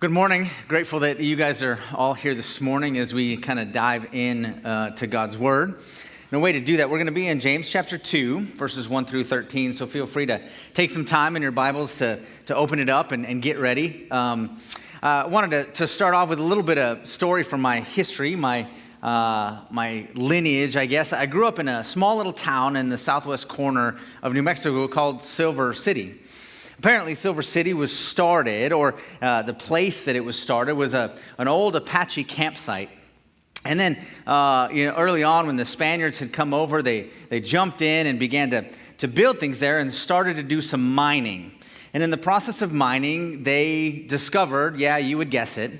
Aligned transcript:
Good 0.00 0.12
morning. 0.12 0.48
Grateful 0.66 1.00
that 1.00 1.20
you 1.20 1.36
guys 1.36 1.62
are 1.62 1.78
all 1.92 2.14
here 2.14 2.34
this 2.34 2.58
morning 2.58 2.96
as 2.96 3.12
we 3.12 3.36
kind 3.36 3.60
of 3.60 3.70
dive 3.70 4.14
in 4.14 4.46
uh, 4.64 4.96
to 4.96 5.06
God's 5.06 5.36
Word. 5.36 5.74
And 5.74 6.32
a 6.32 6.38
way 6.38 6.52
to 6.52 6.60
do 6.60 6.78
that, 6.78 6.88
we're 6.88 6.96
going 6.96 7.08
to 7.08 7.12
be 7.12 7.26
in 7.26 7.38
James 7.38 7.68
chapter 7.68 7.98
2, 7.98 8.40
verses 8.56 8.88
1 8.88 9.04
through 9.04 9.24
13. 9.24 9.74
So 9.74 9.86
feel 9.86 10.06
free 10.06 10.24
to 10.24 10.40
take 10.72 10.88
some 10.88 11.04
time 11.04 11.36
in 11.36 11.42
your 11.42 11.50
Bibles 11.50 11.98
to, 11.98 12.18
to 12.46 12.56
open 12.56 12.78
it 12.78 12.88
up 12.88 13.12
and, 13.12 13.26
and 13.26 13.42
get 13.42 13.58
ready. 13.58 14.10
Um, 14.10 14.62
I 15.02 15.18
uh, 15.18 15.28
wanted 15.28 15.50
to, 15.50 15.72
to 15.74 15.86
start 15.86 16.14
off 16.14 16.30
with 16.30 16.38
a 16.38 16.44
little 16.44 16.64
bit 16.64 16.78
of 16.78 17.06
story 17.06 17.42
from 17.42 17.60
my 17.60 17.80
history, 17.80 18.34
my, 18.34 18.68
uh, 19.02 19.60
my 19.70 20.08
lineage, 20.14 20.78
I 20.78 20.86
guess. 20.86 21.12
I 21.12 21.26
grew 21.26 21.46
up 21.46 21.58
in 21.58 21.68
a 21.68 21.84
small 21.84 22.16
little 22.16 22.32
town 22.32 22.76
in 22.76 22.88
the 22.88 22.96
southwest 22.96 23.48
corner 23.48 23.98
of 24.22 24.32
New 24.32 24.42
Mexico 24.42 24.88
called 24.88 25.22
Silver 25.22 25.74
City. 25.74 26.22
Apparently, 26.80 27.14
Silver 27.14 27.42
City 27.42 27.74
was 27.74 27.94
started, 27.94 28.72
or 28.72 28.94
uh, 29.20 29.42
the 29.42 29.52
place 29.52 30.04
that 30.04 30.16
it 30.16 30.20
was 30.20 30.40
started 30.40 30.76
was 30.76 30.94
a, 30.94 31.14
an 31.36 31.46
old 31.46 31.76
Apache 31.76 32.24
campsite. 32.24 32.88
And 33.66 33.78
then, 33.78 33.98
uh, 34.26 34.70
you 34.72 34.86
know, 34.86 34.94
early 34.94 35.22
on, 35.22 35.46
when 35.46 35.56
the 35.56 35.66
Spaniards 35.66 36.20
had 36.20 36.32
come 36.32 36.54
over, 36.54 36.80
they, 36.80 37.10
they 37.28 37.38
jumped 37.38 37.82
in 37.82 38.06
and 38.06 38.18
began 38.18 38.48
to, 38.52 38.64
to 38.96 39.08
build 39.08 39.38
things 39.38 39.58
there 39.58 39.78
and 39.78 39.92
started 39.92 40.36
to 40.36 40.42
do 40.42 40.62
some 40.62 40.94
mining. 40.94 41.52
And 41.92 42.02
in 42.02 42.08
the 42.08 42.16
process 42.16 42.62
of 42.62 42.72
mining, 42.72 43.42
they 43.42 44.06
discovered, 44.08 44.80
yeah, 44.80 44.96
you 44.96 45.18
would 45.18 45.28
guess 45.28 45.58
it, 45.58 45.72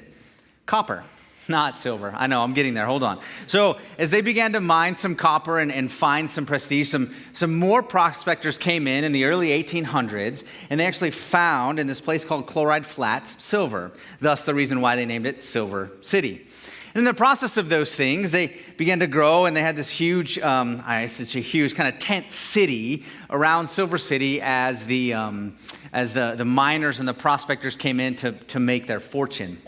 copper 0.66 1.02
not 1.50 1.77
silver. 1.77 2.12
I 2.16 2.27
know, 2.27 2.42
I'm 2.42 2.54
getting 2.54 2.72
there. 2.72 2.86
Hold 2.86 3.02
on. 3.02 3.20
So, 3.46 3.78
as 3.98 4.08
they 4.08 4.22
began 4.22 4.54
to 4.54 4.60
mine 4.60 4.96
some 4.96 5.14
copper 5.14 5.58
and, 5.58 5.70
and 5.70 5.92
find 5.92 6.30
some 6.30 6.46
prestige, 6.46 6.91
some, 6.91 7.14
some 7.32 7.58
more 7.58 7.82
prospectors 7.82 8.56
came 8.56 8.86
in 8.86 9.04
in 9.04 9.12
the 9.12 9.24
early 9.24 9.48
1800s, 9.48 10.44
and 10.70 10.80
they 10.80 10.86
actually 10.86 11.10
found 11.10 11.78
in 11.78 11.86
this 11.86 12.00
place 12.00 12.24
called 12.24 12.46
Chloride 12.46 12.86
Flats 12.86 13.36
silver. 13.38 13.92
Thus, 14.20 14.44
the 14.44 14.55
reason 14.55 14.80
why 14.80 14.96
they 14.96 15.05
named 15.05 15.27
it 15.27 15.42
Silver 15.42 15.91
City. 16.00 16.46
And 16.92 17.00
in 17.00 17.05
the 17.05 17.14
process 17.14 17.56
of 17.56 17.69
those 17.69 17.94
things, 17.94 18.32
they 18.32 18.56
began 18.77 18.98
to 18.98 19.06
grow, 19.06 19.44
and 19.44 19.56
they 19.56 19.62
had 19.62 19.77
this 19.77 19.91
huge, 19.91 20.38
um, 20.41 20.82
I 20.84 21.06
such 21.06 21.36
a 21.36 21.41
huge 21.41 21.75
kind 21.77 21.92
of 21.92 22.00
tent 22.00 22.32
city 22.32 23.05
around 23.28 23.69
Silver 23.69 23.98
City 23.98 24.41
as 24.41 24.84
the 24.86 25.14
um, 25.14 25.56
as 25.92 26.12
the, 26.12 26.34
the 26.36 26.44
miners 26.44 27.00
and 27.00 27.08
the 27.08 27.14
prospectors 27.14 27.77
came 27.77 28.00
in 28.00 28.16
to, 28.16 28.32
to 28.32 28.60
make 28.60 28.86
their 28.86 29.00
fortune. 29.00 29.60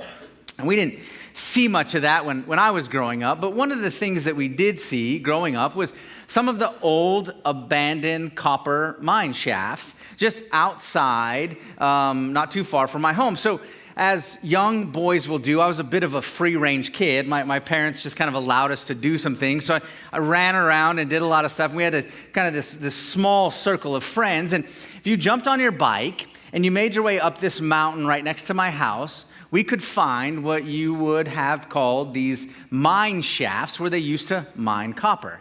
And 0.58 0.66
we 0.66 0.76
didn't 0.76 1.00
see 1.32 1.68
much 1.68 1.94
of 1.94 2.02
that 2.02 2.24
when, 2.24 2.42
when 2.42 2.58
I 2.58 2.70
was 2.70 2.88
growing 2.88 3.22
up, 3.22 3.40
but 3.40 3.54
one 3.54 3.72
of 3.72 3.80
the 3.80 3.90
things 3.90 4.24
that 4.24 4.36
we 4.36 4.48
did 4.48 4.78
see 4.78 5.18
growing 5.18 5.56
up 5.56 5.74
was 5.74 5.92
some 6.26 6.48
of 6.48 6.58
the 6.58 6.72
old 6.80 7.32
abandoned 7.44 8.34
copper 8.34 8.96
mine 9.00 9.32
shafts 9.32 9.94
just 10.16 10.42
outside, 10.52 11.56
um, 11.78 12.32
not 12.32 12.50
too 12.50 12.64
far 12.64 12.86
from 12.86 13.02
my 13.02 13.12
home. 13.12 13.36
So, 13.36 13.60
as 13.96 14.38
young 14.42 14.86
boys 14.86 15.28
will 15.28 15.38
do, 15.38 15.60
I 15.60 15.66
was 15.66 15.78
a 15.78 15.84
bit 15.84 16.02
of 16.02 16.14
a 16.14 16.22
free 16.22 16.56
range 16.56 16.92
kid. 16.92 17.28
My, 17.28 17.44
my 17.44 17.58
parents 17.58 18.02
just 18.02 18.16
kind 18.16 18.28
of 18.28 18.34
allowed 18.34 18.72
us 18.72 18.86
to 18.86 18.94
do 18.94 19.18
some 19.18 19.36
things. 19.36 19.66
So 19.66 19.74
I, 19.74 19.80
I 20.12 20.18
ran 20.18 20.56
around 20.56 20.98
and 20.98 21.10
did 21.10 21.20
a 21.20 21.26
lot 21.26 21.44
of 21.44 21.52
stuff. 21.52 21.74
We 21.74 21.82
had 21.82 21.94
a, 21.94 22.02
kind 22.32 22.48
of 22.48 22.54
this, 22.54 22.72
this 22.72 22.94
small 22.94 23.50
circle 23.50 23.94
of 23.94 24.02
friends. 24.02 24.54
And 24.54 24.64
if 24.64 25.06
you 25.06 25.18
jumped 25.18 25.46
on 25.46 25.60
your 25.60 25.72
bike 25.72 26.28
and 26.54 26.64
you 26.64 26.70
made 26.70 26.94
your 26.94 27.04
way 27.04 27.20
up 27.20 27.38
this 27.38 27.60
mountain 27.60 28.06
right 28.06 28.24
next 28.24 28.46
to 28.46 28.54
my 28.54 28.70
house, 28.70 29.26
we 29.52 29.62
could 29.62 29.82
find 29.82 30.42
what 30.42 30.64
you 30.64 30.94
would 30.94 31.28
have 31.28 31.68
called 31.68 32.14
these 32.14 32.48
mine 32.70 33.20
shafts 33.20 33.78
where 33.78 33.90
they 33.90 33.98
used 33.98 34.28
to 34.28 34.46
mine 34.56 34.94
copper. 34.94 35.40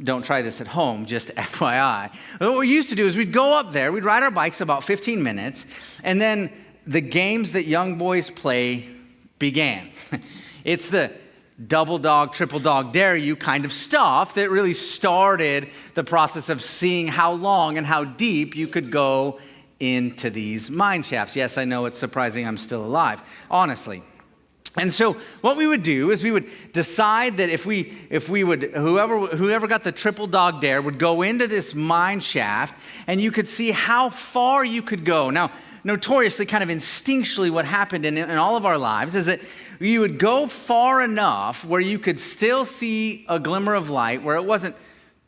Don't 0.00 0.24
try 0.24 0.42
this 0.42 0.60
at 0.60 0.68
home, 0.68 1.06
just 1.06 1.28
FYI. 1.34 2.10
But 2.38 2.50
what 2.50 2.60
we 2.60 2.68
used 2.68 2.88
to 2.90 2.94
do 2.94 3.06
is 3.06 3.16
we'd 3.16 3.32
go 3.32 3.58
up 3.58 3.72
there, 3.72 3.90
we'd 3.90 4.04
ride 4.04 4.22
our 4.22 4.30
bikes 4.30 4.60
about 4.60 4.84
15 4.84 5.20
minutes, 5.22 5.66
and 6.04 6.20
then 6.20 6.52
the 6.86 7.00
games 7.00 7.50
that 7.50 7.66
young 7.66 7.98
boys 7.98 8.30
play 8.30 8.88
began. 9.40 9.90
it's 10.64 10.88
the 10.88 11.10
double 11.66 11.98
dog, 11.98 12.34
triple 12.34 12.60
dog, 12.60 12.92
dare 12.92 13.16
you 13.16 13.34
kind 13.34 13.64
of 13.64 13.72
stuff 13.72 14.34
that 14.34 14.50
really 14.50 14.72
started 14.72 15.68
the 15.94 16.04
process 16.04 16.48
of 16.48 16.62
seeing 16.62 17.08
how 17.08 17.32
long 17.32 17.76
and 17.76 17.84
how 17.84 18.04
deep 18.04 18.54
you 18.54 18.68
could 18.68 18.92
go 18.92 19.40
into 19.80 20.30
these 20.30 20.70
mine 20.70 21.02
shafts. 21.02 21.36
Yes, 21.36 21.58
I 21.58 21.64
know 21.64 21.86
it's 21.86 21.98
surprising 21.98 22.46
I'm 22.46 22.56
still 22.56 22.84
alive, 22.84 23.22
honestly. 23.50 24.02
And 24.76 24.92
so 24.92 25.16
what 25.40 25.56
we 25.56 25.66
would 25.66 25.82
do 25.82 26.10
is 26.10 26.22
we 26.22 26.30
would 26.30 26.48
decide 26.72 27.38
that 27.38 27.48
if 27.48 27.66
we 27.66 27.98
if 28.10 28.28
we 28.28 28.44
would 28.44 28.62
whoever 28.74 29.26
whoever 29.26 29.66
got 29.66 29.82
the 29.82 29.92
triple 29.92 30.26
dog 30.26 30.60
dare 30.60 30.80
would 30.80 30.98
go 30.98 31.22
into 31.22 31.46
this 31.46 31.74
mine 31.74 32.20
shaft 32.20 32.74
and 33.06 33.20
you 33.20 33.32
could 33.32 33.48
see 33.48 33.70
how 33.70 34.10
far 34.10 34.64
you 34.64 34.82
could 34.82 35.04
go. 35.04 35.30
Now, 35.30 35.50
notoriously 35.84 36.46
kind 36.46 36.62
of 36.62 36.68
instinctually 36.68 37.50
what 37.50 37.64
happened 37.64 38.04
in, 38.04 38.18
in 38.18 38.30
all 38.30 38.56
of 38.56 38.66
our 38.66 38.78
lives 38.78 39.16
is 39.16 39.26
that 39.26 39.40
you 39.80 40.00
would 40.00 40.18
go 40.18 40.46
far 40.46 41.02
enough 41.02 41.64
where 41.64 41.80
you 41.80 41.98
could 41.98 42.18
still 42.18 42.64
see 42.64 43.24
a 43.28 43.40
glimmer 43.40 43.74
of 43.74 43.90
light 43.90 44.22
where 44.22 44.36
it 44.36 44.44
wasn't 44.44 44.76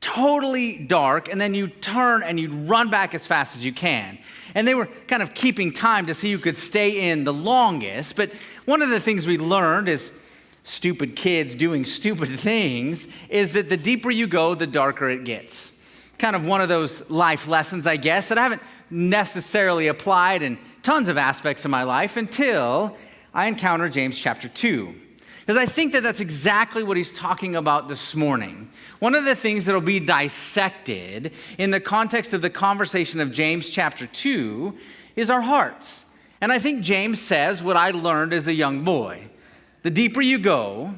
totally 0.00 0.78
dark, 0.78 1.28
and 1.28 1.40
then 1.40 1.54
you 1.54 1.68
turn 1.68 2.22
and 2.22 2.40
you 2.40 2.50
run 2.50 2.90
back 2.90 3.14
as 3.14 3.26
fast 3.26 3.54
as 3.54 3.64
you 3.64 3.72
can. 3.72 4.18
And 4.54 4.66
they 4.66 4.74
were 4.74 4.86
kind 5.06 5.22
of 5.22 5.34
keeping 5.34 5.72
time 5.72 6.06
to 6.06 6.14
see 6.14 6.32
who 6.32 6.38
could 6.38 6.56
stay 6.56 7.10
in 7.10 7.24
the 7.24 7.32
longest. 7.32 8.16
But 8.16 8.32
one 8.64 8.82
of 8.82 8.88
the 8.88 9.00
things 9.00 9.26
we 9.26 9.38
learned 9.38 9.88
is 9.88 10.12
stupid 10.62 11.16
kids 11.16 11.54
doing 11.54 11.84
stupid 12.00 12.28
things 12.40 13.08
is 13.28 13.52
that 13.52 13.68
the 13.68 13.76
deeper 13.76 14.10
you 14.10 14.26
go, 14.26 14.54
the 14.54 14.66
darker 14.66 15.08
it 15.08 15.24
gets. 15.24 15.70
Kind 16.18 16.36
of 16.36 16.44
one 16.44 16.60
of 16.60 16.68
those 16.68 17.08
life 17.10 17.46
lessons, 17.46 17.86
I 17.86 17.96
guess, 17.96 18.28
that 18.28 18.38
I 18.38 18.42
haven't 18.42 18.62
necessarily 18.90 19.86
applied 19.86 20.42
in 20.42 20.58
tons 20.82 21.08
of 21.08 21.16
aspects 21.16 21.64
of 21.64 21.70
my 21.70 21.82
life 21.82 22.16
until 22.16 22.96
I 23.32 23.46
encounter 23.46 23.88
James 23.88 24.18
chapter 24.18 24.48
2. 24.48 24.94
Because 25.50 25.64
I 25.64 25.66
think 25.66 25.94
that 25.94 26.04
that's 26.04 26.20
exactly 26.20 26.84
what 26.84 26.96
he's 26.96 27.10
talking 27.10 27.56
about 27.56 27.88
this 27.88 28.14
morning. 28.14 28.70
One 29.00 29.16
of 29.16 29.24
the 29.24 29.34
things 29.34 29.64
that 29.64 29.72
will 29.72 29.80
be 29.80 29.98
dissected 29.98 31.32
in 31.58 31.72
the 31.72 31.80
context 31.80 32.32
of 32.32 32.40
the 32.40 32.50
conversation 32.50 33.18
of 33.18 33.32
James 33.32 33.68
chapter 33.68 34.06
2 34.06 34.78
is 35.16 35.28
our 35.28 35.40
hearts. 35.40 36.04
And 36.40 36.52
I 36.52 36.60
think 36.60 36.82
James 36.82 37.20
says 37.20 37.64
what 37.64 37.76
I 37.76 37.90
learned 37.90 38.32
as 38.32 38.46
a 38.46 38.52
young 38.52 38.84
boy 38.84 39.28
the 39.82 39.90
deeper 39.90 40.20
you 40.20 40.38
go, 40.38 40.94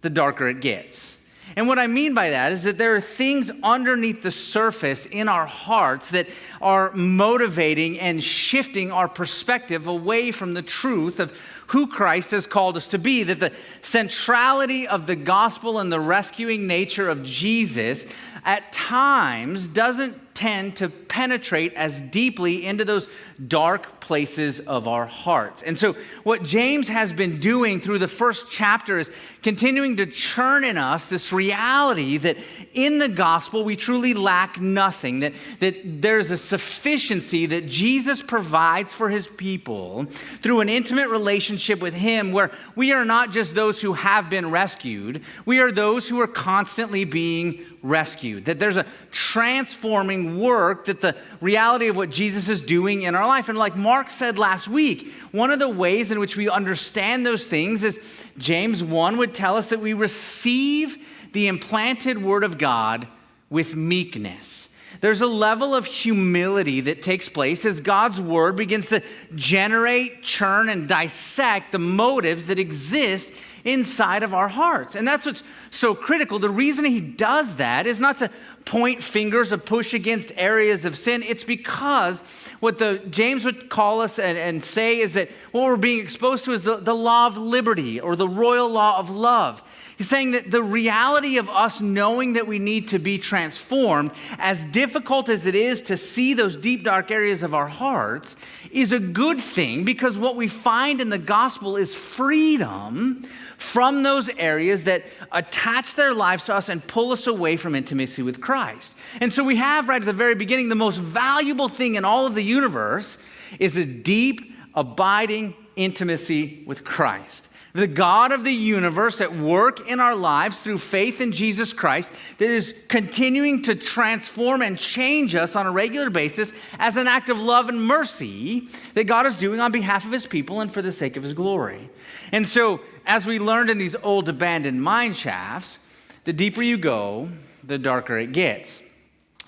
the 0.00 0.08
darker 0.08 0.48
it 0.48 0.62
gets. 0.62 1.18
And 1.56 1.68
what 1.68 1.78
I 1.78 1.86
mean 1.86 2.14
by 2.14 2.30
that 2.30 2.52
is 2.52 2.62
that 2.62 2.78
there 2.78 2.94
are 2.94 3.00
things 3.00 3.50
underneath 3.62 4.22
the 4.22 4.30
surface 4.30 5.04
in 5.04 5.28
our 5.28 5.46
hearts 5.46 6.10
that 6.12 6.28
are 6.62 6.92
motivating 6.92 7.98
and 7.98 8.22
shifting 8.22 8.92
our 8.92 9.08
perspective 9.08 9.88
away 9.88 10.30
from 10.30 10.54
the 10.54 10.62
truth 10.62 11.18
of 11.18 11.36
who 11.70 11.86
Christ 11.86 12.32
has 12.32 12.48
called 12.48 12.76
us 12.76 12.88
to 12.88 12.98
be, 12.98 13.22
that 13.22 13.38
the 13.38 13.52
centrality 13.80 14.88
of 14.88 15.06
the 15.06 15.14
gospel 15.14 15.78
and 15.78 15.92
the 15.92 16.00
rescuing 16.00 16.66
nature 16.66 17.08
of 17.08 17.22
Jesus 17.22 18.04
at 18.44 18.72
times 18.72 19.68
doesn't 19.68 20.29
tend 20.40 20.74
to 20.74 20.88
penetrate 20.88 21.74
as 21.74 22.00
deeply 22.00 22.64
into 22.64 22.82
those 22.82 23.06
dark 23.46 24.00
places 24.00 24.58
of 24.60 24.88
our 24.88 25.04
hearts. 25.04 25.62
And 25.62 25.78
so, 25.78 25.96
what 26.24 26.42
James 26.42 26.88
has 26.88 27.12
been 27.12 27.40
doing 27.40 27.78
through 27.78 27.98
the 27.98 28.08
first 28.08 28.46
chapter 28.50 28.98
is 28.98 29.10
continuing 29.42 29.96
to 29.98 30.06
churn 30.06 30.64
in 30.64 30.78
us 30.78 31.06
this 31.06 31.30
reality 31.30 32.16
that 32.18 32.38
in 32.72 32.98
the 32.98 33.08
gospel 33.08 33.64
we 33.64 33.76
truly 33.76 34.14
lack 34.14 34.58
nothing, 34.60 35.20
that, 35.20 35.34
that 35.60 36.02
there's 36.02 36.30
a 36.30 36.38
sufficiency 36.38 37.46
that 37.46 37.66
Jesus 37.66 38.22
provides 38.22 38.92
for 38.92 39.10
his 39.10 39.28
people 39.28 40.06
through 40.40 40.60
an 40.60 40.70
intimate 40.70 41.08
relationship 41.08 41.80
with 41.80 41.94
him, 41.94 42.32
where 42.32 42.50
we 42.76 42.92
are 42.92 43.04
not 43.04 43.30
just 43.30 43.54
those 43.54 43.80
who 43.80 43.92
have 43.92 44.30
been 44.30 44.50
rescued, 44.50 45.22
we 45.44 45.60
are 45.60 45.70
those 45.70 46.08
who 46.08 46.18
are 46.20 46.26
constantly 46.26 47.04
being 47.04 47.64
rescued. 47.82 48.44
That 48.44 48.58
there's 48.58 48.76
a 48.76 48.86
transforming 49.10 50.29
work 50.38 50.84
that 50.86 51.00
the 51.00 51.16
reality 51.40 51.88
of 51.88 51.96
what 51.96 52.10
Jesus 52.10 52.48
is 52.48 52.62
doing 52.62 53.02
in 53.02 53.14
our 53.14 53.26
life. 53.26 53.48
And 53.48 53.58
like 53.58 53.76
Mark 53.76 54.10
said 54.10 54.38
last 54.38 54.68
week, 54.68 55.12
one 55.32 55.50
of 55.50 55.58
the 55.58 55.68
ways 55.68 56.10
in 56.10 56.20
which 56.20 56.36
we 56.36 56.48
understand 56.48 57.24
those 57.24 57.46
things 57.46 57.82
is 57.82 57.98
James 58.38 58.82
1 58.82 59.16
would 59.16 59.34
tell 59.34 59.56
us 59.56 59.70
that 59.70 59.80
we 59.80 59.92
receive 59.92 60.96
the 61.32 61.48
implanted 61.48 62.22
word 62.22 62.44
of 62.44 62.58
God 62.58 63.06
with 63.48 63.74
meekness. 63.74 64.68
There's 65.00 65.20
a 65.22 65.26
level 65.26 65.74
of 65.74 65.86
humility 65.86 66.80
that 66.82 67.02
takes 67.02 67.28
place 67.28 67.64
as 67.64 67.80
God's 67.80 68.20
word 68.20 68.56
begins 68.56 68.88
to 68.88 69.02
generate, 69.34 70.22
churn, 70.22 70.68
and 70.68 70.88
dissect 70.88 71.72
the 71.72 71.78
motives 71.78 72.46
that 72.46 72.58
exist 72.58 73.32
inside 73.64 74.22
of 74.22 74.34
our 74.34 74.48
hearts. 74.48 74.94
And 74.94 75.06
that's 75.06 75.26
what's 75.26 75.42
so 75.70 75.94
critical. 75.94 76.38
The 76.38 76.50
reason 76.50 76.84
he 76.84 77.00
does 77.00 77.56
that 77.56 77.86
is 77.86 78.00
not 78.00 78.18
to 78.18 78.30
point 78.64 79.02
fingers 79.02 79.52
or 79.52 79.58
push 79.58 79.94
against 79.94 80.32
areas 80.36 80.84
of 80.84 80.96
sin. 80.96 81.22
It's 81.22 81.44
because 81.44 82.22
what 82.60 82.78
the 82.78 82.98
James 83.10 83.44
would 83.44 83.68
call 83.68 84.00
us 84.00 84.18
and, 84.18 84.36
and 84.36 84.62
say 84.62 84.98
is 85.00 85.14
that 85.14 85.30
what 85.52 85.64
we're 85.64 85.76
being 85.76 86.00
exposed 86.00 86.44
to 86.44 86.52
is 86.52 86.62
the, 86.62 86.76
the 86.76 86.94
law 86.94 87.26
of 87.26 87.36
liberty 87.36 88.00
or 88.00 88.16
the 88.16 88.28
royal 88.28 88.68
law 88.68 88.98
of 88.98 89.10
love. 89.10 89.62
He's 89.96 90.08
saying 90.08 90.30
that 90.30 90.50
the 90.50 90.62
reality 90.62 91.36
of 91.36 91.50
us 91.50 91.80
knowing 91.82 92.32
that 92.32 92.46
we 92.46 92.58
need 92.58 92.88
to 92.88 92.98
be 92.98 93.18
transformed, 93.18 94.12
as 94.38 94.64
difficult 94.64 95.28
as 95.28 95.44
it 95.44 95.54
is 95.54 95.82
to 95.82 95.96
see 95.98 96.32
those 96.32 96.56
deep, 96.56 96.84
dark 96.84 97.10
areas 97.10 97.42
of 97.42 97.54
our 97.54 97.66
hearts, 97.66 98.34
is 98.70 98.92
a 98.92 98.98
good 98.98 99.38
thing 99.38 99.84
because 99.84 100.16
what 100.16 100.36
we 100.36 100.48
find 100.48 101.02
in 101.02 101.10
the 101.10 101.18
gospel 101.18 101.76
is 101.76 101.94
freedom 101.94 103.28
from 103.60 104.02
those 104.02 104.30
areas 104.38 104.84
that 104.84 105.04
attach 105.32 105.94
their 105.94 106.14
lives 106.14 106.44
to 106.44 106.54
us 106.54 106.70
and 106.70 106.84
pull 106.86 107.12
us 107.12 107.26
away 107.26 107.56
from 107.56 107.74
intimacy 107.74 108.22
with 108.22 108.40
Christ. 108.40 108.96
And 109.20 109.30
so 109.30 109.44
we 109.44 109.56
have 109.56 109.88
right 109.88 110.00
at 110.00 110.06
the 110.06 110.14
very 110.14 110.34
beginning 110.34 110.70
the 110.70 110.74
most 110.74 110.96
valuable 110.96 111.68
thing 111.68 111.94
in 111.96 112.04
all 112.04 112.26
of 112.26 112.34
the 112.34 112.42
universe 112.42 113.18
is 113.58 113.76
a 113.76 113.84
deep, 113.84 114.54
abiding 114.74 115.54
intimacy 115.76 116.64
with 116.66 116.84
Christ 116.84 117.50
the 117.72 117.86
God 117.86 118.32
of 118.32 118.44
the 118.44 118.52
universe 118.52 119.20
at 119.20 119.36
work 119.36 119.88
in 119.88 120.00
our 120.00 120.14
lives 120.14 120.60
through 120.60 120.78
faith 120.78 121.20
in 121.20 121.32
Jesus 121.32 121.72
Christ 121.72 122.10
that 122.38 122.50
is 122.50 122.74
continuing 122.88 123.62
to 123.62 123.74
transform 123.74 124.62
and 124.62 124.78
change 124.78 125.34
us 125.34 125.54
on 125.54 125.66
a 125.66 125.70
regular 125.70 126.10
basis 126.10 126.52
as 126.78 126.96
an 126.96 127.06
act 127.06 127.28
of 127.28 127.38
love 127.38 127.68
and 127.68 127.80
mercy 127.80 128.68
that 128.94 129.04
God 129.04 129.26
is 129.26 129.36
doing 129.36 129.60
on 129.60 129.70
behalf 129.70 130.04
of 130.04 130.12
his 130.12 130.26
people 130.26 130.60
and 130.60 130.72
for 130.72 130.82
the 130.82 130.92
sake 130.92 131.16
of 131.16 131.22
his 131.22 131.32
glory. 131.32 131.90
And 132.32 132.46
so, 132.46 132.80
as 133.10 133.26
we 133.26 133.40
learned 133.40 133.70
in 133.70 133.76
these 133.76 133.96
old 134.04 134.28
abandoned 134.28 134.80
mine 134.80 135.12
shafts, 135.12 135.80
the 136.22 136.32
deeper 136.32 136.62
you 136.62 136.76
go, 136.76 137.28
the 137.64 137.76
darker 137.76 138.16
it 138.16 138.30
gets. 138.30 138.80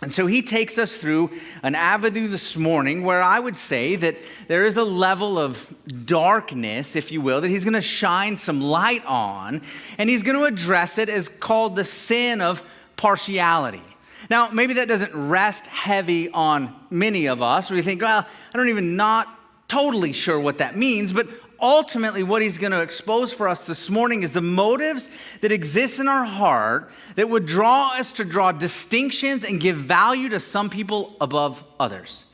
And 0.01 0.13
so 0.13 0.27
he 0.27 0.43
takes 0.43 0.79
us 0.79 0.97
through 0.97 1.31
an 1.63 1.77
avenue 1.77 2.27
this 2.27 2.57
morning 2.57 3.05
where 3.05 3.23
I 3.23 3.39
would 3.39 3.57
say 3.57 3.95
that 3.95 4.17
there 4.49 4.67
is 4.67 4.79
a 4.79 4.83
level 4.83 5.39
of 5.39 5.73
darkness, 6.05 6.97
if 6.97 7.13
you 7.13 7.21
will, 7.21 7.41
that 7.41 7.51
he's 7.51 7.63
going 7.63 7.75
to 7.75 7.81
shine 7.81 8.37
some 8.37 8.61
light 8.61 9.07
on, 9.07 9.63
and 9.97 10.11
he's 10.11 10.25
going 10.25 10.37
to 10.37 10.45
address 10.45 10.99
it 10.99 11.09
as 11.09 11.29
called 11.29 11.77
the 11.77 11.85
sin 11.85 12.41
of 12.41 12.65
partiality. 12.97 13.85
Now, 14.29 14.49
maybe 14.49 14.75
that 14.75 14.89
doesn't 14.89 15.15
rest 15.15 15.69
heavy 15.69 16.29
on 16.31 16.75
many 16.91 17.27
of 17.27 17.41
us, 17.41 17.71
where 17.71 17.77
you 17.77 17.85
think, 17.85 18.03
well, 18.03 18.27
I 18.53 18.57
don't 18.57 18.71
even 18.71 18.97
not 18.97 19.29
totally 19.69 20.13
sure 20.13 20.41
what 20.41 20.59
that 20.59 20.77
means, 20.77 21.13
but 21.13 21.29
ultimately, 21.63 22.25
what 22.25 22.43
he's 22.43 22.59
going 22.59 22.73
to 22.73 22.83
expose 22.83 23.33
for 23.33 23.49
us 23.49 23.63
this 23.63 23.89
morning 23.89 24.25
is 24.25 24.33
the 24.33 24.43
motives 24.43 25.09
that 25.41 25.53
exist 25.53 26.01
in 26.01 26.09
our 26.09 26.25
heart 26.25 26.91
that 27.15 27.31
would 27.31 27.47
draw 27.47 27.95
us 27.97 28.13
to 28.13 28.25
draw 28.25 28.51
distinctions 28.53 29.45
and 29.45 29.61
give 29.61 29.77
value 29.77 30.29
to 30.31 30.41
some 30.41 30.69
people 30.69 31.17
above 31.21 31.63
others. 31.79 32.25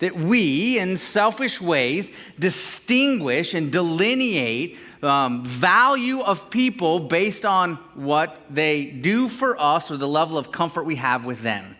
That 0.00 0.16
we, 0.16 0.80
in 0.80 0.96
selfish 0.96 1.60
ways, 1.60 2.10
distinguish 2.38 3.54
and 3.54 3.70
delineate 3.70 4.76
um, 5.02 5.44
value 5.44 6.20
of 6.20 6.50
people 6.50 6.98
based 6.98 7.44
on 7.44 7.74
what 7.94 8.40
they 8.50 8.84
do 8.84 9.28
for 9.28 9.60
us 9.60 9.90
or 9.90 9.96
the 9.96 10.08
level 10.08 10.36
of 10.38 10.50
comfort 10.50 10.84
we 10.84 10.96
have 10.96 11.24
with 11.24 11.42
them. 11.42 11.76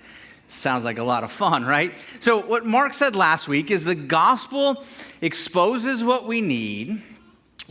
Sounds 0.53 0.85
like 0.85 0.99
a 0.99 1.03
lot 1.03 1.25
of 1.25 1.33
fun, 1.33 1.65
right? 1.65 1.95
So, 2.21 2.39
what 2.39 2.67
Mark 2.67 2.93
said 2.93 3.17
last 3.17 3.49
week 3.49 3.71
is 3.71 3.85
the 3.85 3.95
gospel 3.95 4.85
exposes 5.23 6.05
what 6.05 6.27
we 6.27 6.43
need, 6.43 7.01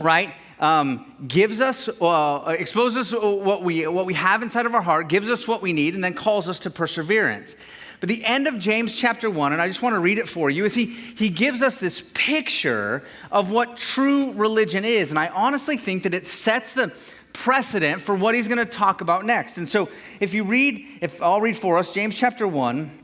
right? 0.00 0.34
Um, 0.58 1.14
gives 1.28 1.60
us, 1.60 1.88
uh, 1.88 2.56
exposes 2.58 3.12
what 3.12 3.62
we, 3.62 3.86
what 3.86 4.04
we 4.04 4.14
have 4.14 4.42
inside 4.42 4.66
of 4.66 4.74
our 4.74 4.82
heart, 4.82 5.08
gives 5.08 5.28
us 5.28 5.46
what 5.46 5.62
we 5.62 5.72
need, 5.72 5.94
and 5.94 6.02
then 6.02 6.12
calls 6.12 6.48
us 6.48 6.58
to 6.60 6.70
perseverance. 6.70 7.54
But 8.00 8.08
the 8.08 8.24
end 8.24 8.48
of 8.48 8.58
James 8.58 8.96
chapter 8.96 9.30
1, 9.30 9.52
and 9.52 9.62
I 9.62 9.68
just 9.68 9.80
want 9.80 9.94
to 9.94 10.00
read 10.00 10.18
it 10.18 10.28
for 10.28 10.50
you, 10.50 10.64
is 10.64 10.74
he, 10.74 10.86
he 10.86 11.28
gives 11.28 11.62
us 11.62 11.76
this 11.76 12.02
picture 12.14 13.04
of 13.30 13.52
what 13.52 13.76
true 13.76 14.32
religion 14.32 14.84
is. 14.84 15.10
And 15.10 15.20
I 15.20 15.28
honestly 15.28 15.76
think 15.76 16.02
that 16.02 16.14
it 16.14 16.26
sets 16.26 16.74
the, 16.74 16.92
precedent 17.32 18.00
for 18.00 18.14
what 18.14 18.34
he's 18.34 18.48
going 18.48 18.58
to 18.58 18.70
talk 18.70 19.00
about 19.00 19.24
next. 19.24 19.56
And 19.58 19.68
so, 19.68 19.88
if 20.20 20.34
you 20.34 20.44
read, 20.44 20.86
if 21.00 21.22
I'll 21.22 21.40
read 21.40 21.56
for 21.56 21.78
us, 21.78 21.92
James 21.92 22.16
chapter 22.16 22.46
1, 22.46 23.02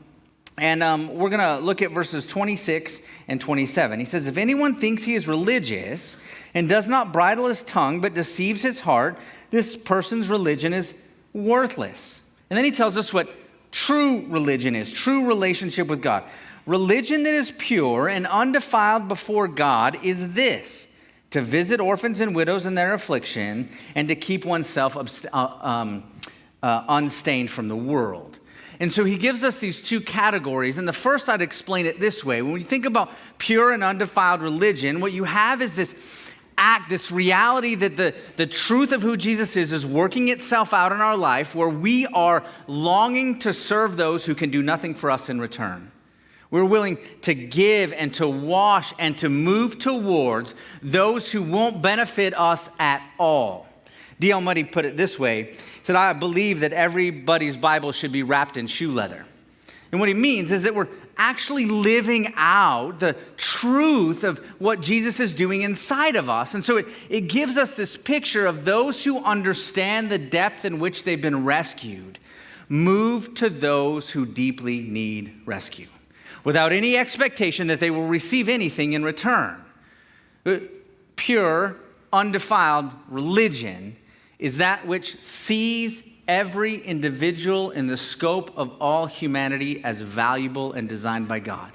and 0.59 0.83
um, 0.83 1.15
we're 1.15 1.29
going 1.29 1.39
to 1.39 1.63
look 1.63 1.81
at 1.81 1.91
verses 1.91 2.27
26 2.27 2.99
and 3.27 3.39
27. 3.39 3.99
He 3.99 4.05
says, 4.05 4.27
If 4.27 4.37
anyone 4.37 4.75
thinks 4.75 5.03
he 5.03 5.15
is 5.15 5.27
religious 5.27 6.17
and 6.53 6.67
does 6.67 6.87
not 6.87 7.13
bridle 7.13 7.47
his 7.47 7.63
tongue 7.63 8.01
but 8.01 8.13
deceives 8.13 8.61
his 8.61 8.81
heart, 8.81 9.17
this 9.51 9.75
person's 9.77 10.29
religion 10.29 10.73
is 10.73 10.93
worthless. 11.33 12.21
And 12.49 12.57
then 12.57 12.65
he 12.65 12.71
tells 12.71 12.97
us 12.97 13.13
what 13.13 13.29
true 13.71 14.25
religion 14.27 14.75
is 14.75 14.91
true 14.91 15.25
relationship 15.25 15.87
with 15.87 16.01
God. 16.01 16.23
Religion 16.65 17.23
that 17.23 17.33
is 17.33 17.51
pure 17.57 18.09
and 18.09 18.27
undefiled 18.27 19.07
before 19.07 19.47
God 19.47 19.97
is 20.03 20.33
this 20.33 20.87
to 21.31 21.41
visit 21.41 21.79
orphans 21.79 22.19
and 22.19 22.35
widows 22.35 22.65
in 22.65 22.75
their 22.75 22.93
affliction, 22.93 23.69
and 23.95 24.07
to 24.07 24.15
keep 24.15 24.45
oneself 24.45 24.97
uh, 24.97 25.37
um, 25.61 26.03
uh, 26.63 26.83
unstained 26.87 27.51
from 27.51 27.67
the 27.67 27.75
world. 27.75 28.39
And 28.79 28.91
so 28.91 29.03
he 29.03 29.17
gives 29.17 29.43
us 29.43 29.59
these 29.59 29.81
two 29.81 29.99
categories. 29.99 30.77
And 30.77 30.87
the 30.87 30.93
first, 30.93 31.27
I'd 31.27 31.41
explain 31.41 31.85
it 31.85 31.99
this 31.99 32.23
way 32.23 32.41
when 32.41 32.61
you 32.61 32.65
think 32.65 32.85
about 32.85 33.11
pure 33.37 33.73
and 33.73 33.83
undefiled 33.83 34.41
religion, 34.41 35.01
what 35.01 35.11
you 35.11 35.25
have 35.25 35.61
is 35.61 35.75
this 35.75 35.93
act, 36.57 36.89
this 36.89 37.11
reality 37.11 37.75
that 37.75 37.97
the, 37.97 38.13
the 38.37 38.45
truth 38.45 38.91
of 38.91 39.01
who 39.01 39.17
Jesus 39.17 39.55
is 39.55 39.71
is 39.71 39.85
working 39.85 40.29
itself 40.29 40.73
out 40.73 40.91
in 40.91 41.01
our 41.01 41.17
life 41.17 41.55
where 41.55 41.69
we 41.69 42.05
are 42.07 42.43
longing 42.67 43.39
to 43.39 43.53
serve 43.53 43.97
those 43.97 44.25
who 44.25 44.35
can 44.35 44.49
do 44.49 44.61
nothing 44.61 44.93
for 44.95 45.09
us 45.11 45.29
in 45.29 45.39
return. 45.39 45.91
We're 46.51 46.65
willing 46.65 46.97
to 47.21 47.35
give 47.35 47.93
and 47.93 48.13
to 48.15 48.27
wash 48.27 48.93
and 48.97 49.17
to 49.19 49.29
move 49.29 49.77
towards 49.77 50.55
those 50.81 51.31
who 51.31 51.43
won't 51.43 51.81
benefit 51.81 52.37
us 52.37 52.69
at 52.79 53.03
all. 53.19 53.67
D.L. 54.19 54.41
Moody 54.41 54.63
put 54.63 54.85
it 54.85 54.97
this 54.97 55.17
way 55.19 55.43
He 55.43 55.57
said, 55.83 55.95
I 55.95 56.13
believe 56.13 56.61
that 56.61 56.73
everybody's 56.73 57.55
Bible 57.55 57.91
should 57.91 58.11
be 58.11 58.23
wrapped 58.23 58.57
in 58.57 58.67
shoe 58.67 58.91
leather. 58.91 59.25
And 59.91 59.99
what 59.99 60.07
he 60.07 60.15
means 60.15 60.51
is 60.51 60.63
that 60.63 60.75
we're 60.75 60.87
actually 61.17 61.65
living 61.65 62.33
out 62.35 62.99
the 62.99 63.15
truth 63.37 64.23
of 64.23 64.39
what 64.57 64.81
Jesus 64.81 65.19
is 65.19 65.35
doing 65.35 65.61
inside 65.61 66.15
of 66.15 66.29
us. 66.29 66.53
And 66.53 66.63
so 66.63 66.77
it, 66.77 66.87
it 67.09 67.21
gives 67.21 67.57
us 67.57 67.73
this 67.75 67.97
picture 67.97 68.45
of 68.45 68.65
those 68.65 69.03
who 69.03 69.23
understand 69.23 70.09
the 70.09 70.17
depth 70.17 70.63
in 70.63 70.79
which 70.79 71.03
they've 71.03 71.19
been 71.19 71.43
rescued, 71.43 72.19
move 72.69 73.33
to 73.35 73.49
those 73.49 74.11
who 74.11 74.25
deeply 74.25 74.79
need 74.79 75.41
rescue 75.45 75.87
without 76.43 76.71
any 76.71 76.97
expectation 76.97 77.67
that 77.67 77.79
they 77.79 77.91
will 77.91 78.07
receive 78.07 78.49
anything 78.49 78.93
in 78.93 79.03
return. 79.03 79.63
Uh, 80.45 80.57
pure, 81.15 81.75
undefiled 82.13 82.91
religion 83.09 83.95
is 84.37 84.57
that 84.57 84.87
which 84.87 85.21
sees 85.21 86.01
every 86.27 86.77
individual 86.81 87.71
in 87.71 87.87
the 87.87 87.97
scope 87.97 88.55
of 88.55 88.71
all 88.79 89.05
humanity 89.05 89.83
as 89.83 89.99
valuable 89.99 90.73
and 90.73 90.87
designed 90.87 91.27
by 91.27 91.39
God. 91.39 91.71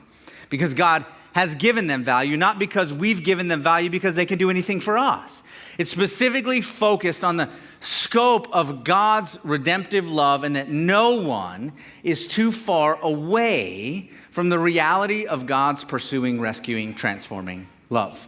Because 0.49 0.75
God 0.75 1.05
has 1.35 1.57
given 1.57 1.89
them 1.89 2.05
value, 2.05 2.37
not 2.37 2.61
because 2.61 2.93
we've 2.93 3.25
given 3.25 3.49
them 3.49 3.63
value 3.63 3.91
because 3.91 4.15
they 4.15 4.25
can 4.25 4.39
do 4.39 4.51
anything 4.51 4.81
for 4.81 4.97
us. 4.97 5.43
It's 5.77 5.91
specifically 5.91 6.61
focused 6.61 7.25
on 7.25 7.37
the 7.37 7.49
scope 7.81 8.49
of 8.53 8.85
God's 8.85 9.39
redemptive 9.43 10.09
love 10.09 10.45
and 10.45 10.55
that 10.55 10.69
no 10.71 11.21
one 11.21 11.73
is 12.05 12.29
too 12.29 12.53
far 12.53 12.99
away 13.03 14.11
from 14.35 14.49
the 14.49 14.59
reality 14.59 15.27
of 15.27 15.47
God's 15.47 15.85
pursuing, 15.85 16.41
rescuing, 16.41 16.97
transforming 16.97 17.69
love. 17.89 18.27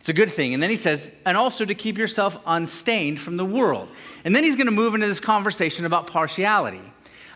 It's 0.00 0.08
a 0.08 0.12
good 0.12 0.28
thing. 0.28 0.54
And 0.54 0.60
then 0.60 0.70
he 0.70 0.76
says, 0.76 1.08
and 1.24 1.36
also 1.36 1.64
to 1.64 1.72
keep 1.72 1.96
yourself 1.96 2.36
unstained 2.44 3.20
from 3.20 3.36
the 3.36 3.44
world. 3.44 3.88
And 4.24 4.34
then 4.34 4.42
he's 4.42 4.56
going 4.56 4.66
to 4.66 4.72
move 4.72 4.96
into 4.96 5.06
this 5.06 5.20
conversation 5.20 5.84
about 5.84 6.08
partiality. 6.08 6.82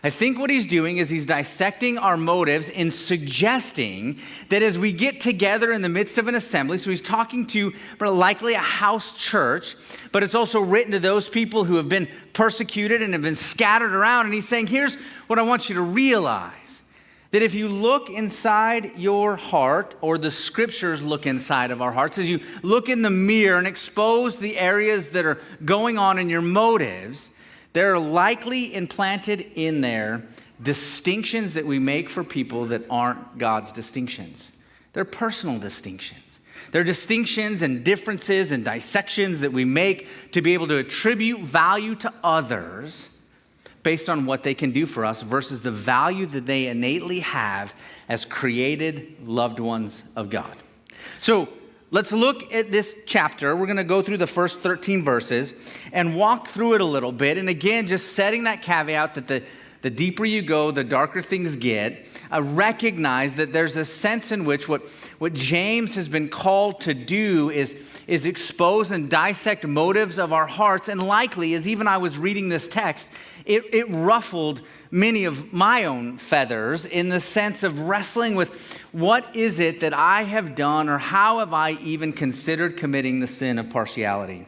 I 0.03 0.09
think 0.09 0.39
what 0.39 0.49
he's 0.49 0.65
doing 0.65 0.97
is 0.97 1.09
he's 1.09 1.25
dissecting 1.25 1.97
our 1.97 2.17
motives 2.17 2.69
and 2.69 2.93
suggesting 2.93 4.19
that 4.49 4.61
as 4.61 4.77
we 4.77 4.91
get 4.91 5.21
together 5.21 5.71
in 5.71 5.81
the 5.81 5.87
midst 5.87 6.17
of 6.17 6.27
an 6.27 6.35
assembly, 6.35 6.79
so 6.79 6.89
he's 6.89 7.01
talking 7.01 7.47
to 7.47 7.71
likely 8.01 8.55
a 8.55 8.59
house 8.59 9.15
church, 9.15 9.77
but 10.11 10.21
it's 10.21 10.35
also 10.35 10.59
written 10.59 10.91
to 10.91 10.99
those 10.99 11.29
people 11.29 11.63
who 11.63 11.75
have 11.75 11.87
been 11.87 12.09
persecuted 12.33 13.01
and 13.01 13.13
have 13.13 13.21
been 13.21 13.37
scattered 13.37 13.93
around. 13.93 14.25
And 14.25 14.33
he's 14.33 14.49
saying, 14.49 14.67
here's 14.67 14.95
what 15.27 15.39
I 15.39 15.43
want 15.43 15.69
you 15.69 15.75
to 15.75 15.81
realize 15.81 16.80
that 17.31 17.41
if 17.41 17.53
you 17.53 17.67
look 17.67 18.09
inside 18.09 18.91
your 18.97 19.37
heart, 19.37 19.95
or 20.01 20.17
the 20.17 20.31
scriptures 20.31 21.01
look 21.01 21.25
inside 21.25 21.71
of 21.71 21.81
our 21.81 21.91
hearts, 21.91 22.17
as 22.17 22.29
you 22.29 22.41
look 22.61 22.89
in 22.89 23.01
the 23.01 23.09
mirror 23.09 23.57
and 23.57 23.67
expose 23.67 24.37
the 24.37 24.57
areas 24.57 25.11
that 25.11 25.25
are 25.25 25.39
going 25.63 25.97
on 25.97 26.19
in 26.19 26.29
your 26.29 26.41
motives, 26.41 27.31
there 27.73 27.93
are 27.93 27.99
likely 27.99 28.73
implanted 28.75 29.39
in 29.55 29.79
there 29.81 30.23
distinctions 30.61 31.53
that 31.53 31.65
we 31.65 31.79
make 31.79 32.09
for 32.09 32.23
people 32.23 32.65
that 32.65 32.83
aren't 32.89 33.37
God's 33.37 33.71
distinctions. 33.71 34.49
They're 34.93 35.05
personal 35.05 35.57
distinctions. 35.57 36.39
They're 36.71 36.83
distinctions 36.83 37.61
and 37.61 37.83
differences 37.83 38.51
and 38.51 38.63
dissections 38.63 39.39
that 39.39 39.53
we 39.53 39.65
make 39.65 40.07
to 40.33 40.41
be 40.41 40.53
able 40.53 40.67
to 40.67 40.77
attribute 40.77 41.41
value 41.41 41.95
to 41.95 42.13
others 42.23 43.09
based 43.83 44.09
on 44.09 44.25
what 44.25 44.43
they 44.43 44.53
can 44.53 44.71
do 44.71 44.85
for 44.85 45.05
us 45.05 45.21
versus 45.21 45.61
the 45.61 45.71
value 45.71 46.25
that 46.27 46.45
they 46.45 46.67
innately 46.67 47.19
have 47.21 47.73
as 48.07 48.25
created 48.25 49.15
loved 49.27 49.59
ones 49.59 50.03
of 50.15 50.29
God. 50.29 50.55
So 51.17 51.49
let's 51.91 52.11
look 52.11 52.53
at 52.53 52.71
this 52.71 52.97
chapter. 53.05 53.55
We're 53.55 53.65
going 53.65 53.77
to 53.77 53.83
go 53.83 54.01
through 54.01 54.17
the 54.17 54.27
first 54.27 54.61
13 54.61 55.03
verses 55.03 55.53
and 55.91 56.15
walk 56.15 56.47
through 56.47 56.75
it 56.75 56.81
a 56.81 56.85
little 56.85 57.11
bit. 57.11 57.37
And 57.37 57.49
again, 57.49 57.87
just 57.87 58.13
setting 58.13 58.45
that 58.45 58.61
caveat 58.61 59.15
that 59.15 59.27
the, 59.27 59.43
the 59.81 59.89
deeper 59.89 60.25
you 60.25 60.41
go, 60.41 60.71
the 60.71 60.83
darker 60.83 61.21
things 61.21 61.55
get. 61.55 62.05
Uh, 62.33 62.41
recognize 62.41 63.35
that 63.35 63.51
there's 63.51 63.75
a 63.75 63.83
sense 63.83 64.31
in 64.31 64.45
which 64.45 64.69
what, 64.69 64.87
what 65.19 65.33
James 65.33 65.95
has 65.95 66.07
been 66.07 66.29
called 66.29 66.79
to 66.79 66.93
do 66.93 67.49
is, 67.49 67.75
is 68.07 68.25
expose 68.25 68.91
and 68.91 69.09
dissect 69.09 69.67
motives 69.67 70.17
of 70.17 70.31
our 70.31 70.47
hearts. 70.47 70.87
And 70.87 71.05
likely, 71.05 71.55
as 71.55 71.67
even 71.67 71.89
I 71.89 71.97
was 71.97 72.17
reading 72.17 72.47
this 72.47 72.69
text, 72.69 73.11
it, 73.45 73.73
it 73.73 73.85
ruffled 73.89 74.61
many 74.91 75.23
of 75.23 75.53
my 75.53 75.85
own 75.85 76.17
feathers 76.17 76.85
in 76.85 77.09
the 77.09 77.19
sense 77.19 77.63
of 77.63 77.79
wrestling 77.79 78.35
with 78.35 78.49
what 78.91 79.35
is 79.35 79.59
it 79.59 79.79
that 79.79 79.93
I 79.93 80.23
have 80.23 80.55
done 80.55 80.89
or 80.89 80.97
how 80.97 81.39
have 81.39 81.53
I 81.53 81.71
even 81.71 82.13
considered 82.13 82.77
committing 82.77 83.19
the 83.19 83.27
sin 83.27 83.57
of 83.57 83.69
partiality. 83.69 84.47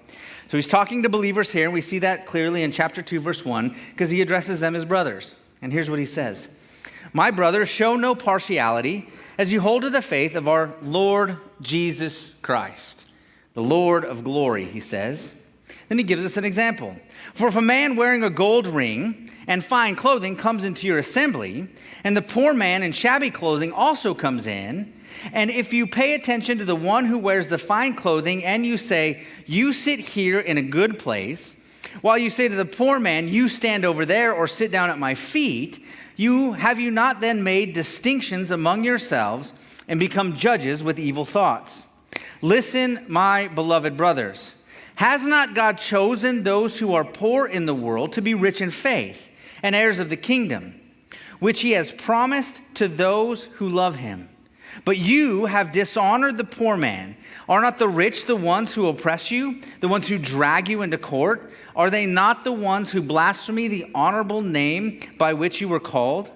So 0.50 0.58
he's 0.58 0.68
talking 0.68 1.04
to 1.04 1.10
believers 1.10 1.52
here, 1.52 1.66
and 1.66 1.74
we 1.74 1.82
see 1.82 2.00
that 2.00 2.28
clearly 2.28 2.62
in 2.62 2.72
chapter 2.72 3.02
2, 3.02 3.20
verse 3.22 3.44
1, 3.44 3.76
because 3.90 4.10
he 4.10 4.22
addresses 4.22 4.60
them 4.60 4.76
as 4.76 4.86
brothers. 4.86 5.34
And 5.62 5.72
here's 5.72 5.90
what 5.90 5.98
he 5.98 6.06
says 6.06 6.50
My 7.14 7.32
brothers, 7.32 7.70
show 7.70 7.96
no 7.96 8.14
partiality 8.14 9.08
as 9.38 9.52
you 9.52 9.62
hold 9.62 9.82
to 9.82 9.90
the 9.90 10.02
faith 10.02 10.36
of 10.36 10.48
our 10.48 10.74
Lord 10.82 11.38
Jesus 11.62 12.30
Christ, 12.42 13.06
the 13.54 13.64
Lord 13.64 14.06
of 14.06 14.24
glory, 14.24 14.66
he 14.66 14.80
says. 14.80 15.34
Then 15.90 15.98
he 15.98 16.04
gives 16.04 16.26
us 16.26 16.38
an 16.38 16.46
example. 16.46 16.96
For 17.34 17.48
if 17.48 17.56
a 17.56 17.62
man 17.62 17.96
wearing 17.96 18.24
a 18.24 18.30
gold 18.30 18.68
ring 18.68 19.30
and 19.48 19.64
fine 19.64 19.96
clothing 19.96 20.36
comes 20.36 20.64
into 20.64 20.88
your 20.88 20.98
assembly, 20.98 21.68
and 22.04 22.16
the 22.16 22.22
poor 22.22 22.54
man 22.54 22.84
in 22.84 22.92
shabby 22.92 23.30
clothing 23.30 23.72
also 23.72 24.14
comes 24.14 24.48
in, 24.48 24.94
and 25.32 25.50
if 25.50 25.74
you 25.74 25.88
pay 25.88 26.16
attention 26.16 26.58
to 26.58 26.66
the 26.66 26.76
one 26.76 27.06
who 27.06 27.18
wears 27.18 27.48
the 27.48 27.58
fine 27.58 27.96
clothing 27.96 28.44
and 28.44 28.66
you 28.66 28.78
say, 28.78 29.24
You 29.46 29.74
sit 29.74 30.00
here 30.00 30.40
in 30.40 30.58
a 30.58 30.62
good 30.62 31.00
place, 31.00 31.56
while 32.02 32.18
you 32.18 32.30
say 32.30 32.48
to 32.48 32.56
the 32.56 32.66
poor 32.66 33.00
man, 33.00 33.28
You 33.28 33.48
stand 33.48 33.86
over 33.86 34.06
there 34.06 34.34
or 34.34 34.48
sit 34.48 34.72
down 34.72 34.90
at 34.90 35.00
my 35.00 35.16
feet, 35.16 35.84
you 36.16 36.54
have 36.54 36.80
you 36.80 36.92
not 36.92 37.22
then 37.22 37.44
made 37.44 37.74
distinctions 37.74 38.52
among 38.52 38.84
yourselves 38.84 39.54
and 39.88 40.00
become 40.00 40.34
judges 40.34 40.84
with 40.84 41.00
evil 41.00 41.26
thoughts? 41.26 41.88
Listen, 42.42 43.06
my 43.08 43.48
beloved 43.48 43.98
brothers. 43.98 44.53
Has 44.96 45.24
not 45.24 45.56
God 45.56 45.78
chosen 45.78 46.44
those 46.44 46.80
who 46.80 46.94
are 46.94 47.04
poor 47.04 47.46
in 47.48 47.66
the 47.66 47.74
world 47.74 48.14
to 48.14 48.22
be 48.22 48.34
rich 48.34 48.62
in 48.62 48.72
faith 48.72 49.30
and 49.62 49.76
heirs 49.76 50.00
of 50.00 50.10
the 50.10 50.18
kingdom, 50.18 50.80
which 51.40 51.62
he 51.62 51.72
has 51.72 51.92
promised 51.92 52.62
to 52.76 52.88
those 52.88 53.46
who 53.46 53.70
love 53.70 53.96
him? 53.96 54.30
But 54.86 54.98
you 54.98 55.46
have 55.46 55.72
dishonored 55.72 56.38
the 56.38 56.44
poor 56.44 56.78
man. 56.78 57.16
Are 57.48 57.62
not 57.62 57.78
the 57.78 57.90
rich 57.90 58.26
the 58.26 58.36
ones 58.36 58.74
who 58.74 58.88
oppress 58.88 59.30
you, 59.30 59.62
the 59.80 59.88
ones 59.88 60.08
who 60.08 60.18
drag 60.18 60.70
you 60.70 60.82
into 60.82 60.98
court? 60.98 61.52
Are 61.76 61.90
they 61.90 62.06
not 62.06 62.44
the 62.44 62.52
ones 62.52 62.92
who 62.92 63.02
blaspheme 63.02 63.70
the 63.70 63.90
honorable 63.94 64.42
name 64.42 65.00
by 65.18 65.34
which 65.34 65.62
you 65.62 65.68
were 65.68 65.80
called? 65.80 66.32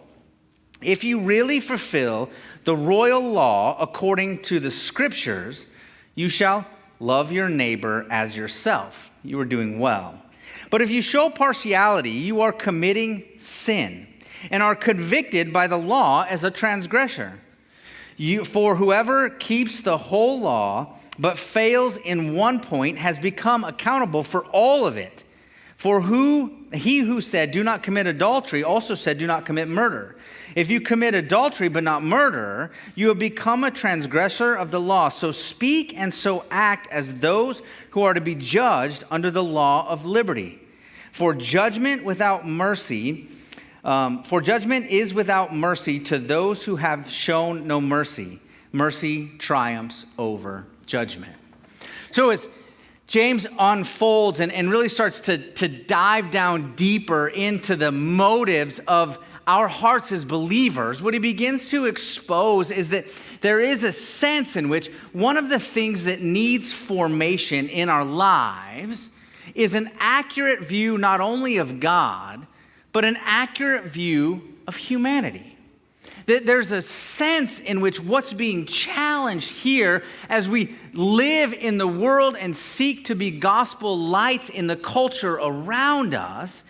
If 0.82 1.04
you 1.04 1.20
really 1.20 1.60
fulfill 1.60 2.30
the 2.64 2.76
royal 2.76 3.32
law 3.32 3.78
according 3.80 4.44
to 4.44 4.60
the 4.60 4.72
scriptures, 4.72 5.66
you 6.14 6.30
shall 6.30 6.68
love 7.00 7.32
your 7.32 7.50
neighbor 7.50 8.06
as 8.10 8.36
yourself. 8.36 9.12
You 9.24 9.40
are 9.40 9.46
doing 9.46 9.80
well. 9.80 10.20
But 10.70 10.82
if 10.82 10.90
you 10.90 11.02
show 11.02 11.30
partiality, 11.30 12.12
you 12.12 12.42
are 12.42 12.52
committing 12.52 13.24
sin 13.38 14.08
and 14.52 14.62
are 14.62 14.76
convicted 14.76 15.54
by 15.54 15.68
the 15.68 15.78
law 15.78 16.26
as 16.28 16.44
a 16.44 16.52
transgressor. 16.52 17.40
You, 18.18 18.44
for 18.44 18.76
whoever 18.76 19.30
keeps 19.30 19.82
the 19.82 19.98
whole 19.98 20.40
law 20.40 20.98
but 21.20 21.38
fails 21.38 21.98
in 21.98 22.36
one 22.36 22.60
point 22.60 22.98
has 22.98 23.18
become 23.18 23.64
accountable 23.64 24.24
for 24.24 24.46
all 24.46 24.86
of 24.86 24.98
it. 24.98 25.24
For 25.78 26.02
who 26.02 26.56
he 26.74 27.00
who 27.00 27.22
said, 27.22 27.52
Do 27.52 27.64
not 27.64 27.84
commit 27.84 28.08
adultery, 28.08 28.64
also 28.64 28.96
said, 28.96 29.18
Do 29.18 29.28
not 29.28 29.46
commit 29.46 29.68
murder. 29.68 30.17
If 30.58 30.72
you 30.72 30.82
commit 30.82 31.14
adultery 31.14 31.68
but 31.68 31.84
not 31.84 32.04
murder, 32.04 32.72
you 32.96 33.10
have 33.10 33.20
become 33.20 33.64
a 33.64 33.70
transgressor 33.70 34.56
of 34.56 34.72
the 34.72 34.82
law. 34.82 35.10
So 35.10 35.32
speak 35.32 35.96
and 35.96 36.12
so 36.12 36.46
act 36.50 36.92
as 36.92 37.14
those 37.14 37.62
who 37.92 38.02
are 38.02 38.16
to 38.16 38.22
be 38.22 38.34
judged 38.34 39.04
under 39.12 39.30
the 39.30 39.44
law 39.44 39.88
of 39.88 40.08
liberty. 40.08 40.58
For 41.12 41.36
judgment 41.36 42.04
without 42.04 42.48
mercy, 42.48 43.30
um, 43.84 44.24
for 44.24 44.42
judgment 44.42 44.88
is 44.88 45.14
without 45.14 45.54
mercy 45.54 46.00
to 46.00 46.18
those 46.18 46.66
who 46.66 46.78
have 46.78 47.08
shown 47.08 47.68
no 47.68 47.80
mercy. 47.80 48.40
Mercy 48.72 49.28
triumphs 49.38 50.08
over 50.18 50.66
judgment. 50.88 51.36
So 52.12 52.32
as 52.32 52.50
James 53.06 53.46
unfolds 53.60 54.40
and, 54.40 54.52
and 54.52 54.72
really 54.72 54.90
starts 54.90 55.20
to, 55.22 55.38
to 55.52 55.68
dive 55.68 56.32
down 56.32 56.74
deeper 56.76 57.28
into 57.28 57.76
the 57.76 57.92
motives 57.92 58.82
of 58.88 59.20
our 59.48 59.70
hearts 59.70 60.12
as 60.12 60.26
believers, 60.26 61.02
what 61.02 61.14
he 61.14 61.20
begins 61.20 61.70
to 61.70 61.86
expose 61.86 62.70
is 62.70 62.90
that 62.90 63.06
there 63.40 63.62
is 63.62 63.86
a 63.86 63.94
sense 63.94 64.58
in 64.58 64.68
which 64.68 64.90
one 65.14 65.38
of 65.38 65.48
the 65.50 65.60
things 65.60 66.04
that 66.04 66.22
needs 66.22 66.74
formation 66.74 67.70
in 67.70 67.88
our 67.88 68.04
lives 68.04 69.10
is 69.56 69.74
an 69.74 69.90
accurate 70.00 70.60
view 70.60 70.98
not 70.98 71.22
only 71.22 71.58
of 71.58 71.80
God, 71.80 72.46
but 72.92 73.06
an 73.06 73.18
accurate 73.22 73.86
view 73.86 74.42
of 74.68 74.76
humanity. 74.76 75.58
That 76.26 76.46
there's 76.46 76.74
a 76.74 76.82
sense 76.82 77.62
in 77.62 77.80
which 77.80 78.02
what's 78.02 78.34
being 78.34 78.66
challenged 78.66 79.50
here 79.50 80.04
as 80.28 80.50
we 80.50 80.76
live 80.92 81.54
in 81.54 81.78
the 81.78 81.88
world 81.88 82.36
and 82.36 82.54
seek 82.54 83.06
to 83.06 83.16
be 83.16 83.32
gospel 83.32 83.98
lights 83.98 84.50
in 84.50 84.68
the 84.68 84.76
culture 84.76 85.36
around 85.36 86.14
us 86.14 86.64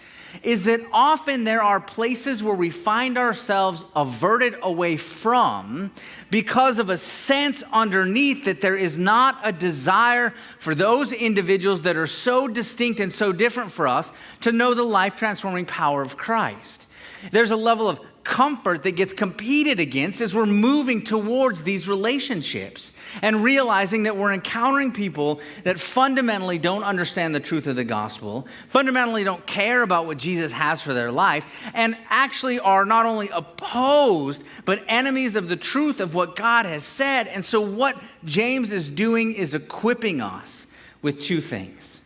is 0.44 0.63
that 0.63 0.82
often 0.91 1.44
there 1.44 1.62
are 1.62 1.79
places 1.79 2.44
where 2.44 2.53
we 2.53 2.70
find 2.70 3.17
ourselves 3.17 3.86
averted 3.96 4.56
away 4.62 4.98
from 4.98 5.91
because 6.29 6.79
of 6.79 6.89
a 6.89 6.98
sense 6.98 7.63
underneath 7.72 8.46
that 8.46 8.62
there 8.62 8.75
is 8.75 8.98
not 8.98 9.39
a 9.44 9.51
desire 9.51 10.34
for 10.60 10.75
those 10.75 11.12
individuals 11.13 11.82
that 11.84 11.98
are 11.98 12.08
so 12.08 12.48
distinct 12.48 13.00
and 13.00 13.13
so 13.13 13.32
different 13.32 13.72
for 13.72 13.88
us 13.88 14.12
to 14.41 14.51
know 14.51 14.74
the 14.74 14.84
life 14.84 15.15
transforming 15.15 15.65
power 15.65 16.01
of 16.01 16.17
Christ. 16.17 16.88
There's 17.32 17.51
a 17.51 17.56
level 17.56 17.89
of 17.89 18.00
comfort 18.27 18.84
that 18.84 18.91
gets 18.91 19.13
competed 19.13 19.79
against 19.79 20.19
as 20.19 20.36
we're 20.36 20.46
moving 20.46 21.01
towards 21.01 21.63
these 21.63 21.88
relationships 21.88 22.91
and 23.22 23.41
realizing 23.41 24.03
that 24.03 24.17
we're 24.17 24.34
encountering 24.34 24.91
people 24.91 25.39
that 25.63 25.79
fundamentally 25.79 26.57
don't 26.57 26.84
understand 26.84 27.34
the 27.34 27.39
truth 27.39 27.67
of 27.67 27.77
the 27.77 27.86
gospel, 27.86 28.46
fundamentally 28.67 29.24
don't 29.24 29.48
care 29.48 29.81
about 29.81 30.05
what 30.05 30.17
Jesus 30.17 30.51
has 30.51 30.81
for 30.81 30.93
their 30.93 31.10
life, 31.10 31.46
and 31.74 31.96
actually 32.10 32.60
are 32.60 32.84
not 32.84 33.05
only 33.05 33.29
opposed, 33.29 34.43
but 34.65 34.84
enemies 34.89 35.38
of 35.38 35.48
the 35.48 35.55
truth 35.55 36.01
of 36.01 36.13
what 36.13 36.36
God 36.36 36.65
has 36.65 36.84
said. 36.84 37.27
And 37.27 37.46
so, 37.46 37.62
what 37.62 37.96
James 38.25 38.74
is 38.74 38.89
doing 38.89 39.36
is 39.36 39.53
equipping 39.53 40.19
us 40.19 40.67
with 41.01 41.22
two 41.22 41.39
things 41.39 42.01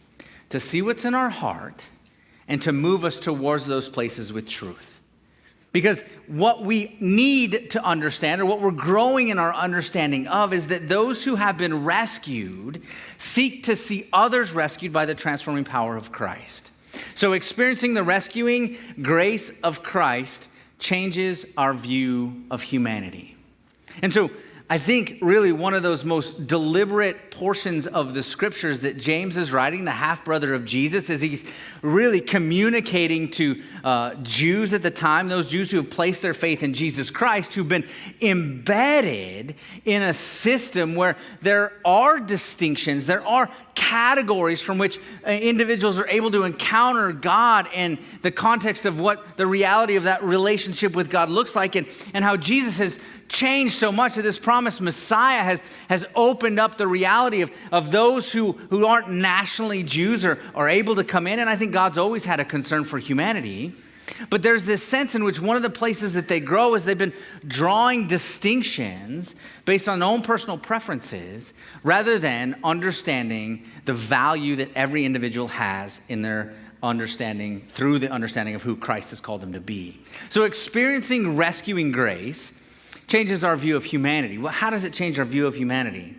to 0.50 0.60
see 0.60 0.84
what's 0.84 1.04
in 1.04 1.16
our 1.16 1.32
heart 1.32 1.88
and 2.48 2.62
to 2.62 2.72
move 2.72 3.04
us 3.04 3.20
towards 3.20 3.66
those 3.66 3.90
places 3.90 4.32
with 4.32 4.48
truth. 4.48 5.01
Because 5.72 6.04
what 6.28 6.64
we 6.64 6.98
need 7.00 7.72
to 7.72 7.84
understand, 7.84 8.42
or 8.42 8.46
what 8.46 8.60
we're 8.60 8.72
growing 8.72 9.30
in 9.30 9.40
our 9.40 9.54
understanding 9.54 10.28
of, 10.28 10.52
is 10.52 10.68
that 10.68 10.90
those 10.90 11.24
who 11.24 11.36
have 11.36 11.58
been 11.58 11.86
rescued 11.86 12.82
seek 13.18 13.64
to 13.64 13.76
see 13.76 14.08
others 14.12 14.52
rescued 14.52 14.92
by 14.92 15.06
the 15.06 15.16
transforming 15.16 15.64
power 15.64 15.96
of 15.96 16.12
Christ. 16.12 16.72
So, 17.16 17.32
experiencing 17.32 17.94
the 17.94 18.04
rescuing 18.04 18.78
grace 19.02 19.50
of 19.64 19.82
Christ 19.82 20.50
changes 20.78 21.46
our 21.56 21.74
view 21.74 22.44
of 22.52 22.62
humanity. 22.62 23.38
And 24.02 24.14
so, 24.14 24.30
I 24.72 24.78
think 24.78 25.18
really 25.20 25.52
one 25.52 25.74
of 25.74 25.84
those 25.84 26.06
most 26.06 26.48
deliberate 26.48 27.30
portions 27.30 27.88
of 27.88 28.14
the 28.14 28.24
scriptures 28.24 28.80
that 28.80 28.96
James 28.96 29.36
is 29.36 29.52
writing, 29.52 29.84
the 29.84 29.92
half 29.92 30.24
brother 30.24 30.54
of 30.54 30.64
Jesus, 30.64 31.10
is 31.10 31.20
he's 31.20 31.44
really 31.82 32.22
communicating 32.22 33.32
to 33.32 33.62
uh, 33.84 34.14
Jews 34.22 34.74
at 34.74 34.82
the 34.82 34.90
time, 34.90 35.28
those 35.28 35.50
Jews 35.50 35.72
who 35.72 35.76
have 35.76 35.90
placed 35.90 36.22
their 36.22 36.34
faith 36.34 36.64
in 36.64 36.74
Jesus 36.74 37.10
Christ, 37.10 37.54
who've 37.54 37.68
been 37.68 37.86
embedded 38.22 39.56
in 39.84 40.04
a 40.04 40.14
system 40.14 40.96
where 40.96 41.18
there 41.42 41.74
are 41.84 42.22
distinctions, 42.22 43.08
there 43.08 43.28
are 43.28 43.52
categories 43.76 44.62
from 44.62 44.78
which 44.78 45.00
uh, 45.28 45.32
individuals 45.32 46.00
are 46.00 46.08
able 46.08 46.32
to 46.32 46.44
encounter 46.44 47.12
God 47.12 47.68
and 47.74 47.98
the 48.22 48.32
context 48.32 48.86
of 48.86 48.98
what 48.98 49.36
the 49.36 49.46
reality 49.46 49.98
of 49.98 50.04
that 50.04 50.24
relationship 50.24 50.96
with 50.96 51.10
God 51.10 51.30
looks 51.30 51.58
like, 51.58 51.76
and, 51.76 51.88
and 52.14 52.24
how 52.24 52.38
Jesus 52.38 52.78
has 52.78 53.00
changed 53.32 53.76
so 53.76 53.92
much 53.92 54.16
that 54.16 54.24
this 54.24 54.38
promised 54.38 54.82
Messiah 54.82 55.42
has, 55.42 55.64
has 55.88 56.06
opened 56.16 56.60
up 56.60 56.78
the 56.78 56.88
reality 56.88 57.42
of, 57.42 57.52
of 57.72 57.90
those 57.90 58.32
who, 58.32 58.52
who 58.52 58.86
aren't 58.86 59.10
nationally 59.10 59.84
Jews 59.84 60.26
or 60.26 60.38
are 60.54 60.68
able 60.68 60.96
to 60.96 61.04
come 61.04 61.28
in. 61.28 61.40
And 61.40 61.50
I 61.50 61.56
think 61.56 61.72
God's 61.72 61.98
always 61.98 62.26
had 62.26 62.40
a 62.40 62.46
concern 62.46 62.84
for 62.84 63.00
humanity. 63.00 63.74
But 64.30 64.44
there's 64.44 64.66
this 64.66 64.84
sense 64.84 65.16
in 65.16 65.24
which 65.24 65.40
one 65.40 65.56
of 65.56 65.64
the 65.64 65.70
places 65.70 66.14
that 66.14 66.28
they 66.28 66.42
grow 66.42 66.76
is 66.76 66.84
they've 66.84 66.98
been 66.98 67.14
drawing 67.48 68.08
distinctions 68.08 69.36
based 69.64 69.88
on 69.88 70.00
their 70.00 70.10
own 70.10 70.22
personal 70.22 70.58
preferences 70.58 71.54
rather 71.84 72.20
than 72.20 72.60
understanding 72.64 73.66
the 73.86 73.94
value 73.94 74.58
that 74.58 74.70
every 74.76 75.06
individual 75.06 75.48
has 75.48 76.02
in 76.10 76.22
their 76.22 76.54
understanding 76.84 77.66
through 77.70 78.00
the 78.00 78.12
understanding 78.12 78.56
of 78.56 78.64
who 78.64 78.76
Christ 78.76 79.12
has 79.12 79.22
called 79.22 79.42
them 79.42 79.54
to 79.54 79.62
be. 79.62 80.02
So 80.30 80.44
experiencing 80.44 81.38
rescuing 81.38 81.94
grace 81.94 82.54
changes 83.12 83.44
our 83.44 83.58
view 83.58 83.76
of 83.76 83.84
humanity. 83.84 84.38
Well, 84.38 84.54
how 84.54 84.70
does 84.70 84.86
it 84.86 84.94
change 84.94 85.20
our 85.20 85.26
view 85.26 85.46
of 85.46 85.54
humanity? 85.54 86.16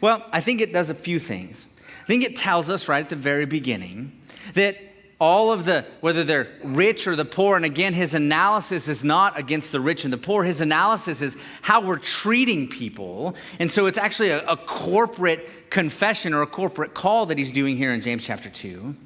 Well, 0.00 0.26
I 0.32 0.40
think 0.40 0.60
it 0.60 0.72
does 0.72 0.90
a 0.90 0.94
few 0.94 1.20
things. 1.20 1.68
I 2.02 2.06
think 2.06 2.24
it 2.24 2.36
tells 2.36 2.68
us 2.68 2.88
right 2.88 3.04
at 3.04 3.08
the 3.08 3.16
very 3.16 3.46
beginning 3.46 4.20
that 4.54 4.76
all 5.20 5.52
of 5.52 5.64
the, 5.64 5.86
whether 6.00 6.24
they're 6.24 6.48
rich 6.64 7.06
or 7.06 7.14
the 7.14 7.24
poor, 7.24 7.54
and 7.54 7.64
again, 7.64 7.94
his 7.94 8.12
analysis 8.12 8.88
is 8.88 9.04
not 9.04 9.38
against 9.38 9.70
the 9.70 9.78
rich 9.78 10.02
and 10.02 10.12
the 10.12 10.18
poor. 10.18 10.42
His 10.42 10.60
analysis 10.60 11.22
is 11.22 11.36
how 11.60 11.80
we're 11.80 11.98
treating 11.98 12.68
people. 12.68 13.36
And 13.60 13.70
so 13.70 13.86
it's 13.86 13.98
actually 13.98 14.30
a, 14.30 14.44
a 14.44 14.56
corporate 14.56 15.70
confession 15.70 16.34
or 16.34 16.42
a 16.42 16.46
corporate 16.48 16.92
call 16.92 17.26
that 17.26 17.38
he's 17.38 17.52
doing 17.52 17.76
here 17.76 17.92
in 17.92 18.00
James 18.00 18.24
chapter 18.24 18.50
2. 18.50 18.96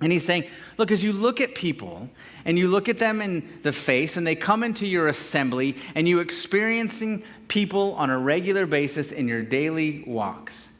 And 0.00 0.10
he's 0.10 0.24
saying, 0.24 0.44
look, 0.78 0.90
as 0.90 1.04
you 1.04 1.12
look 1.12 1.38
at 1.42 1.54
people 1.54 2.08
and 2.48 2.58
you 2.58 2.66
look 2.66 2.88
at 2.88 2.96
them 2.96 3.20
in 3.20 3.46
the 3.60 3.72
face 3.72 4.16
and 4.16 4.26
they 4.26 4.34
come 4.34 4.62
into 4.62 4.86
your 4.86 5.08
assembly 5.08 5.76
and 5.94 6.08
you 6.08 6.20
experiencing 6.20 7.22
people 7.46 7.92
on 7.92 8.08
a 8.08 8.18
regular 8.18 8.64
basis 8.64 9.12
in 9.12 9.28
your 9.28 9.42
daily 9.42 10.02
walks, 10.06 10.70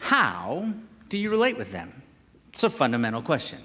how 0.00 0.70
do 1.08 1.16
you 1.16 1.30
relate 1.30 1.56
with 1.56 1.72
them? 1.72 2.02
It's 2.52 2.62
a 2.62 2.68
fundamental 2.68 3.22
question. 3.22 3.60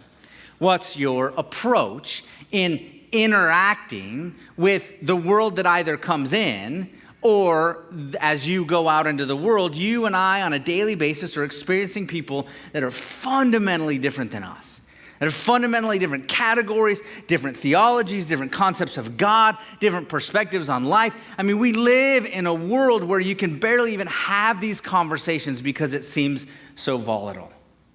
What's 0.60 0.96
your 0.96 1.34
approach 1.36 2.24
in 2.54 3.02
interacting 3.12 4.34
with 4.56 4.94
the 5.02 5.18
world 5.18 5.58
that 5.58 5.66
either 5.66 5.98
comes 5.98 6.32
in 6.32 6.90
or 7.22 7.84
as 8.22 8.48
you 8.48 8.64
go 8.64 8.88
out 8.88 9.06
into 9.06 9.26
the 9.26 9.36
world, 9.36 9.76
you 9.76 10.06
and 10.06 10.16
I 10.16 10.44
on 10.44 10.54
a 10.54 10.60
daily 10.60 10.96
basis 10.96 11.36
are 11.36 11.44
experiencing 11.44 12.08
people 12.08 12.48
that 12.72 12.84
are 12.84 12.92
fundamentally 12.92 13.98
different 13.98 14.32
than 14.32 14.46
us. 14.46 14.80
That 15.20 15.28
are 15.28 15.32
fundamentally 15.32 15.98
different 16.00 16.28
categories, 16.28 17.02
different 17.26 17.58
theologies, 17.58 18.28
different 18.28 18.52
concepts 18.52 18.98
of 18.98 19.18
God, 19.18 19.58
different 19.80 20.10
perspectives 20.10 20.70
on 20.70 20.84
life. 20.84 21.16
I 21.38 21.44
mean, 21.44 21.60
we 21.60 21.74
live 21.74 22.26
in 22.26 22.46
a 22.46 22.54
world 22.54 23.04
where 23.04 23.20
you 23.20 23.36
can 23.36 23.60
barely 23.60 23.94
even 23.94 24.08
have 24.08 24.62
these 24.62 24.80
conversations 24.80 25.62
because 25.62 25.94
it 25.94 26.04
seems 26.04 26.46
so 26.76 26.98
volatile. 26.98 27.52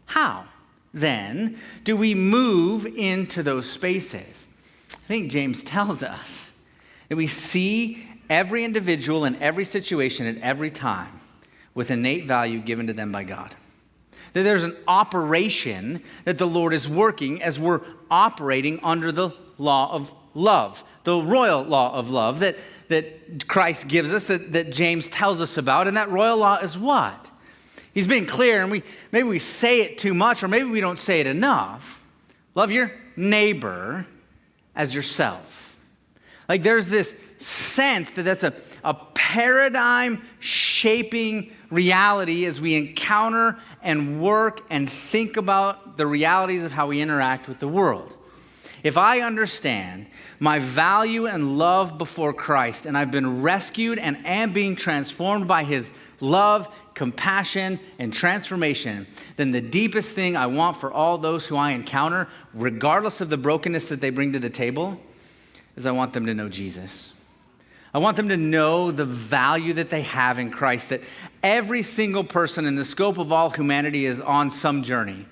How? 0.06 0.46
then 0.92 1.58
do 1.84 1.96
we 1.96 2.14
move 2.14 2.86
into 2.86 3.42
those 3.42 3.68
spaces? 3.68 4.46
I 4.92 5.08
think 5.08 5.30
James 5.30 5.62
tells 5.64 6.02
us 6.02 6.48
that 7.08 7.16
we 7.16 7.26
see 7.26 8.06
every 8.30 8.64
individual 8.64 9.24
in 9.24 9.36
every 9.36 9.64
situation 9.64 10.26
at 10.26 10.38
every 10.38 10.70
time 10.70 11.20
with 11.74 11.90
innate 11.90 12.26
value 12.26 12.60
given 12.60 12.86
to 12.86 12.92
them 12.92 13.12
by 13.12 13.24
God. 13.24 13.54
That 14.32 14.42
there's 14.44 14.62
an 14.62 14.76
operation 14.88 16.02
that 16.24 16.38
the 16.38 16.46
Lord 16.46 16.72
is 16.72 16.88
working 16.88 17.42
as 17.42 17.60
we're 17.60 17.82
operating 18.10 18.80
under 18.82 19.12
the 19.12 19.30
law 19.58 19.92
of 19.92 20.12
love, 20.34 20.82
the 21.04 21.20
royal 21.20 21.62
law 21.62 21.94
of 21.94 22.10
love 22.10 22.40
that, 22.40 22.56
that 22.88 23.46
Christ 23.46 23.88
gives 23.88 24.12
us, 24.12 24.24
that, 24.24 24.52
that 24.52 24.70
James 24.70 25.08
tells 25.08 25.40
us 25.40 25.58
about. 25.58 25.86
And 25.88 25.96
that 25.96 26.10
royal 26.10 26.38
law 26.38 26.56
is 26.58 26.78
what? 26.78 27.30
He's 27.94 28.06
being 28.06 28.26
clear, 28.26 28.62
and 28.62 28.70
we 28.70 28.82
maybe 29.10 29.28
we 29.28 29.38
say 29.38 29.82
it 29.82 29.98
too 29.98 30.14
much, 30.14 30.42
or 30.42 30.48
maybe 30.48 30.64
we 30.64 30.80
don't 30.80 30.98
say 30.98 31.20
it 31.20 31.26
enough. 31.26 32.02
Love 32.54 32.70
your 32.70 32.92
neighbor 33.16 34.06
as 34.74 34.94
yourself. 34.94 35.76
Like 36.48 36.62
there's 36.62 36.86
this 36.86 37.14
sense 37.38 38.10
that 38.12 38.22
that's 38.22 38.44
a, 38.44 38.54
a 38.82 38.94
paradigm 39.14 40.22
shaping 40.40 41.52
reality 41.72 42.44
as 42.44 42.60
we 42.60 42.74
encounter 42.76 43.58
and 43.82 44.22
work 44.22 44.60
and 44.70 44.88
think 44.88 45.36
about 45.36 45.96
the 45.96 46.06
realities 46.06 46.62
of 46.62 46.70
how 46.70 46.86
we 46.86 47.00
interact 47.00 47.48
with 47.48 47.58
the 47.58 47.66
world. 47.66 48.14
If 48.84 48.96
I 48.96 49.20
understand 49.20 50.06
my 50.38 50.58
value 50.58 51.26
and 51.26 51.58
love 51.58 51.98
before 51.98 52.32
Christ, 52.32 52.86
and 52.86 52.96
I've 52.96 53.10
been 53.10 53.42
rescued 53.42 53.98
and 53.98 54.24
am 54.26 54.52
being 54.52 54.76
transformed 54.76 55.48
by 55.48 55.64
his 55.64 55.92
love 56.20 56.68
compassion, 56.94 57.80
and 57.98 58.12
transformation, 58.12 59.06
then 59.36 59.50
the 59.50 59.60
deepest 59.60 60.14
thing 60.14 60.36
I 60.36 60.46
want 60.46 60.76
for 60.76 60.92
all 60.92 61.18
those 61.18 61.46
who 61.46 61.56
I 61.56 61.70
encounter, 61.70 62.28
regardless 62.54 63.20
of 63.20 63.30
the 63.30 63.36
brokenness 63.36 63.88
that 63.88 64.00
they 64.00 64.10
bring 64.10 64.32
to 64.32 64.38
the 64.38 64.50
table, 64.50 65.00
is 65.76 65.86
I 65.86 65.90
want 65.92 66.12
them 66.12 66.26
to 66.26 66.34
know 66.34 66.48
Jesus. 66.48 67.12
I 67.94 67.98
want 67.98 68.16
them 68.16 68.30
to 68.30 68.36
know 68.36 68.90
the 68.90 69.04
value 69.04 69.74
that 69.74 69.90
they 69.90 70.02
have 70.02 70.38
in 70.38 70.50
Christ, 70.50 70.88
that 70.90 71.02
every 71.42 71.82
single 71.82 72.24
person 72.24 72.66
in 72.66 72.74
the 72.74 72.84
scope 72.84 73.18
of 73.18 73.32
all 73.32 73.50
humanity 73.50 74.06
is 74.06 74.20
on 74.20 74.50
some 74.50 74.82
journey 74.82 75.26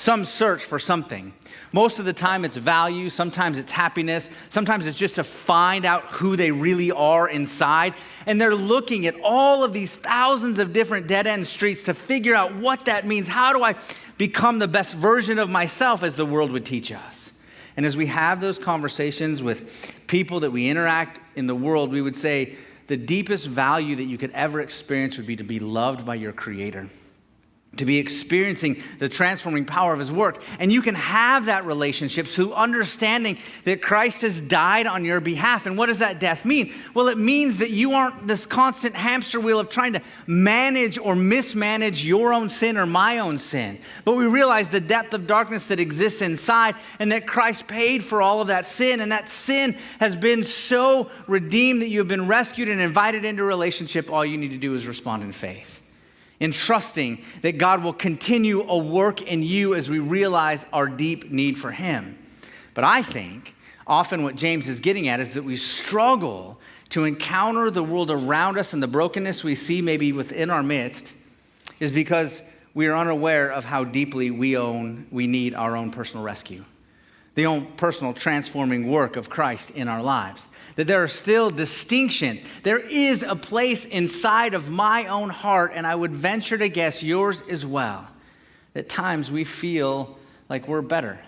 some 0.00 0.24
search 0.24 0.64
for 0.64 0.78
something. 0.78 1.30
Most 1.72 1.98
of 1.98 2.06
the 2.06 2.14
time 2.14 2.46
it's 2.46 2.56
value, 2.56 3.10
sometimes 3.10 3.58
it's 3.58 3.70
happiness, 3.70 4.30
sometimes 4.48 4.86
it's 4.86 4.96
just 4.96 5.16
to 5.16 5.24
find 5.24 5.84
out 5.84 6.04
who 6.06 6.36
they 6.36 6.50
really 6.50 6.90
are 6.90 7.28
inside. 7.28 7.92
And 8.24 8.40
they're 8.40 8.56
looking 8.56 9.06
at 9.06 9.14
all 9.22 9.62
of 9.62 9.74
these 9.74 9.94
thousands 9.94 10.58
of 10.58 10.72
different 10.72 11.06
dead 11.06 11.26
end 11.26 11.46
streets 11.46 11.82
to 11.82 11.92
figure 11.92 12.34
out 12.34 12.56
what 12.56 12.86
that 12.86 13.06
means. 13.06 13.28
How 13.28 13.52
do 13.52 13.62
I 13.62 13.74
become 14.16 14.58
the 14.58 14.68
best 14.68 14.94
version 14.94 15.38
of 15.38 15.50
myself 15.50 16.02
as 16.02 16.16
the 16.16 16.24
world 16.24 16.50
would 16.52 16.64
teach 16.64 16.90
us? 16.90 17.29
And 17.80 17.86
as 17.86 17.96
we 17.96 18.04
have 18.08 18.42
those 18.42 18.58
conversations 18.58 19.42
with 19.42 19.90
people 20.06 20.40
that 20.40 20.50
we 20.50 20.68
interact 20.68 21.18
in 21.34 21.46
the 21.46 21.54
world, 21.54 21.90
we 21.90 22.02
would 22.02 22.14
say 22.14 22.56
the 22.88 22.96
deepest 22.98 23.46
value 23.46 23.96
that 23.96 24.04
you 24.04 24.18
could 24.18 24.32
ever 24.32 24.60
experience 24.60 25.16
would 25.16 25.26
be 25.26 25.36
to 25.36 25.44
be 25.44 25.58
loved 25.58 26.04
by 26.04 26.16
your 26.16 26.34
Creator 26.34 26.90
to 27.76 27.84
be 27.84 27.98
experiencing 27.98 28.82
the 28.98 29.08
transforming 29.08 29.64
power 29.64 29.92
of 29.92 30.00
his 30.00 30.10
work. 30.10 30.42
And 30.58 30.72
you 30.72 30.82
can 30.82 30.96
have 30.96 31.46
that 31.46 31.64
relationship 31.64 32.26
through 32.26 32.52
understanding 32.52 33.38
that 33.62 33.80
Christ 33.80 34.22
has 34.22 34.40
died 34.40 34.88
on 34.88 35.04
your 35.04 35.20
behalf. 35.20 35.66
And 35.66 35.78
what 35.78 35.86
does 35.86 36.00
that 36.00 36.18
death 36.18 36.44
mean? 36.44 36.74
Well, 36.94 37.06
it 37.06 37.16
means 37.16 37.58
that 37.58 37.70
you 37.70 37.92
aren't 37.92 38.26
this 38.26 38.44
constant 38.44 38.96
hamster 38.96 39.38
wheel 39.38 39.60
of 39.60 39.68
trying 39.68 39.92
to 39.92 40.02
manage 40.26 40.98
or 40.98 41.14
mismanage 41.14 42.04
your 42.04 42.34
own 42.34 42.50
sin 42.50 42.76
or 42.76 42.86
my 42.86 43.18
own 43.18 43.38
sin. 43.38 43.78
But 44.04 44.16
we 44.16 44.26
realize 44.26 44.68
the 44.68 44.80
depth 44.80 45.14
of 45.14 45.28
darkness 45.28 45.66
that 45.66 45.78
exists 45.78 46.22
inside 46.22 46.74
and 46.98 47.12
that 47.12 47.28
Christ 47.28 47.68
paid 47.68 48.04
for 48.04 48.20
all 48.20 48.40
of 48.40 48.48
that 48.48 48.66
sin. 48.66 49.00
And 49.00 49.12
that 49.12 49.28
sin 49.28 49.76
has 50.00 50.16
been 50.16 50.42
so 50.42 51.08
redeemed 51.28 51.82
that 51.82 51.88
you 51.88 52.00
have 52.00 52.08
been 52.08 52.26
rescued 52.26 52.68
and 52.68 52.80
invited 52.80 53.24
into 53.24 53.44
relationship. 53.44 54.10
All 54.10 54.26
you 54.26 54.38
need 54.38 54.50
to 54.50 54.58
do 54.58 54.74
is 54.74 54.88
respond 54.88 55.22
in 55.22 55.30
faith 55.30 55.79
in 56.40 56.52
trusting 56.52 57.22
that 57.42 57.58
God 57.58 57.82
will 57.82 57.92
continue 57.92 58.68
a 58.68 58.76
work 58.76 59.22
in 59.22 59.42
you 59.42 59.74
as 59.74 59.88
we 59.88 59.98
realize 59.98 60.66
our 60.72 60.86
deep 60.88 61.30
need 61.30 61.58
for 61.58 61.70
Him. 61.70 62.18
But 62.74 62.84
I 62.84 63.02
think 63.02 63.54
often 63.86 64.22
what 64.22 64.36
James 64.36 64.68
is 64.68 64.80
getting 64.80 65.06
at 65.08 65.20
is 65.20 65.34
that 65.34 65.44
we 65.44 65.56
struggle 65.56 66.58
to 66.88 67.04
encounter 67.04 67.70
the 67.70 67.84
world 67.84 68.10
around 68.10 68.58
us 68.58 68.72
and 68.72 68.82
the 68.82 68.88
brokenness 68.88 69.44
we 69.44 69.54
see 69.54 69.80
maybe 69.80 70.12
within 70.12 70.50
our 70.50 70.62
midst 70.62 71.14
is 71.78 71.92
because 71.92 72.42
we 72.74 72.86
are 72.86 72.96
unaware 72.96 73.50
of 73.50 73.64
how 73.64 73.84
deeply 73.84 74.30
we 74.30 74.56
own 74.56 75.06
we 75.10 75.26
need 75.26 75.54
our 75.54 75.76
own 75.76 75.90
personal 75.90 76.24
rescue 76.24 76.64
the 77.34 77.46
own 77.46 77.66
personal 77.76 78.12
transforming 78.12 78.90
work 78.90 79.16
of 79.16 79.30
Christ 79.30 79.70
in 79.70 79.88
our 79.88 80.02
lives. 80.02 80.48
That 80.80 80.86
there 80.86 81.02
are 81.02 81.08
still 81.08 81.50
distinctions. 81.50 82.40
There 82.62 82.78
is 82.78 83.22
a 83.22 83.36
place 83.36 83.84
inside 83.84 84.54
of 84.54 84.70
my 84.70 85.08
own 85.08 85.28
heart, 85.28 85.72
and 85.74 85.86
I 85.86 85.94
would 85.94 86.12
venture 86.12 86.56
to 86.56 86.70
guess 86.70 87.02
yours 87.02 87.42
as 87.50 87.66
well. 87.66 88.08
That 88.72 88.88
times 88.88 89.30
we 89.30 89.44
feel 89.44 90.16
like 90.48 90.68
we're 90.68 90.80
better, 90.80 91.20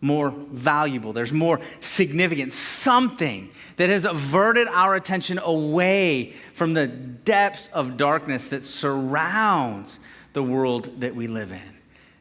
more 0.00 0.30
valuable, 0.30 1.12
there's 1.12 1.32
more 1.32 1.60
significance, 1.80 2.54
something 2.54 3.50
that 3.76 3.90
has 3.90 4.06
averted 4.06 4.68
our 4.68 4.94
attention 4.94 5.38
away 5.38 6.32
from 6.54 6.72
the 6.72 6.86
depths 6.86 7.68
of 7.74 7.98
darkness 7.98 8.48
that 8.48 8.64
surrounds 8.64 9.98
the 10.32 10.42
world 10.42 11.02
that 11.02 11.14
we 11.14 11.26
live 11.26 11.52
in. 11.52 11.76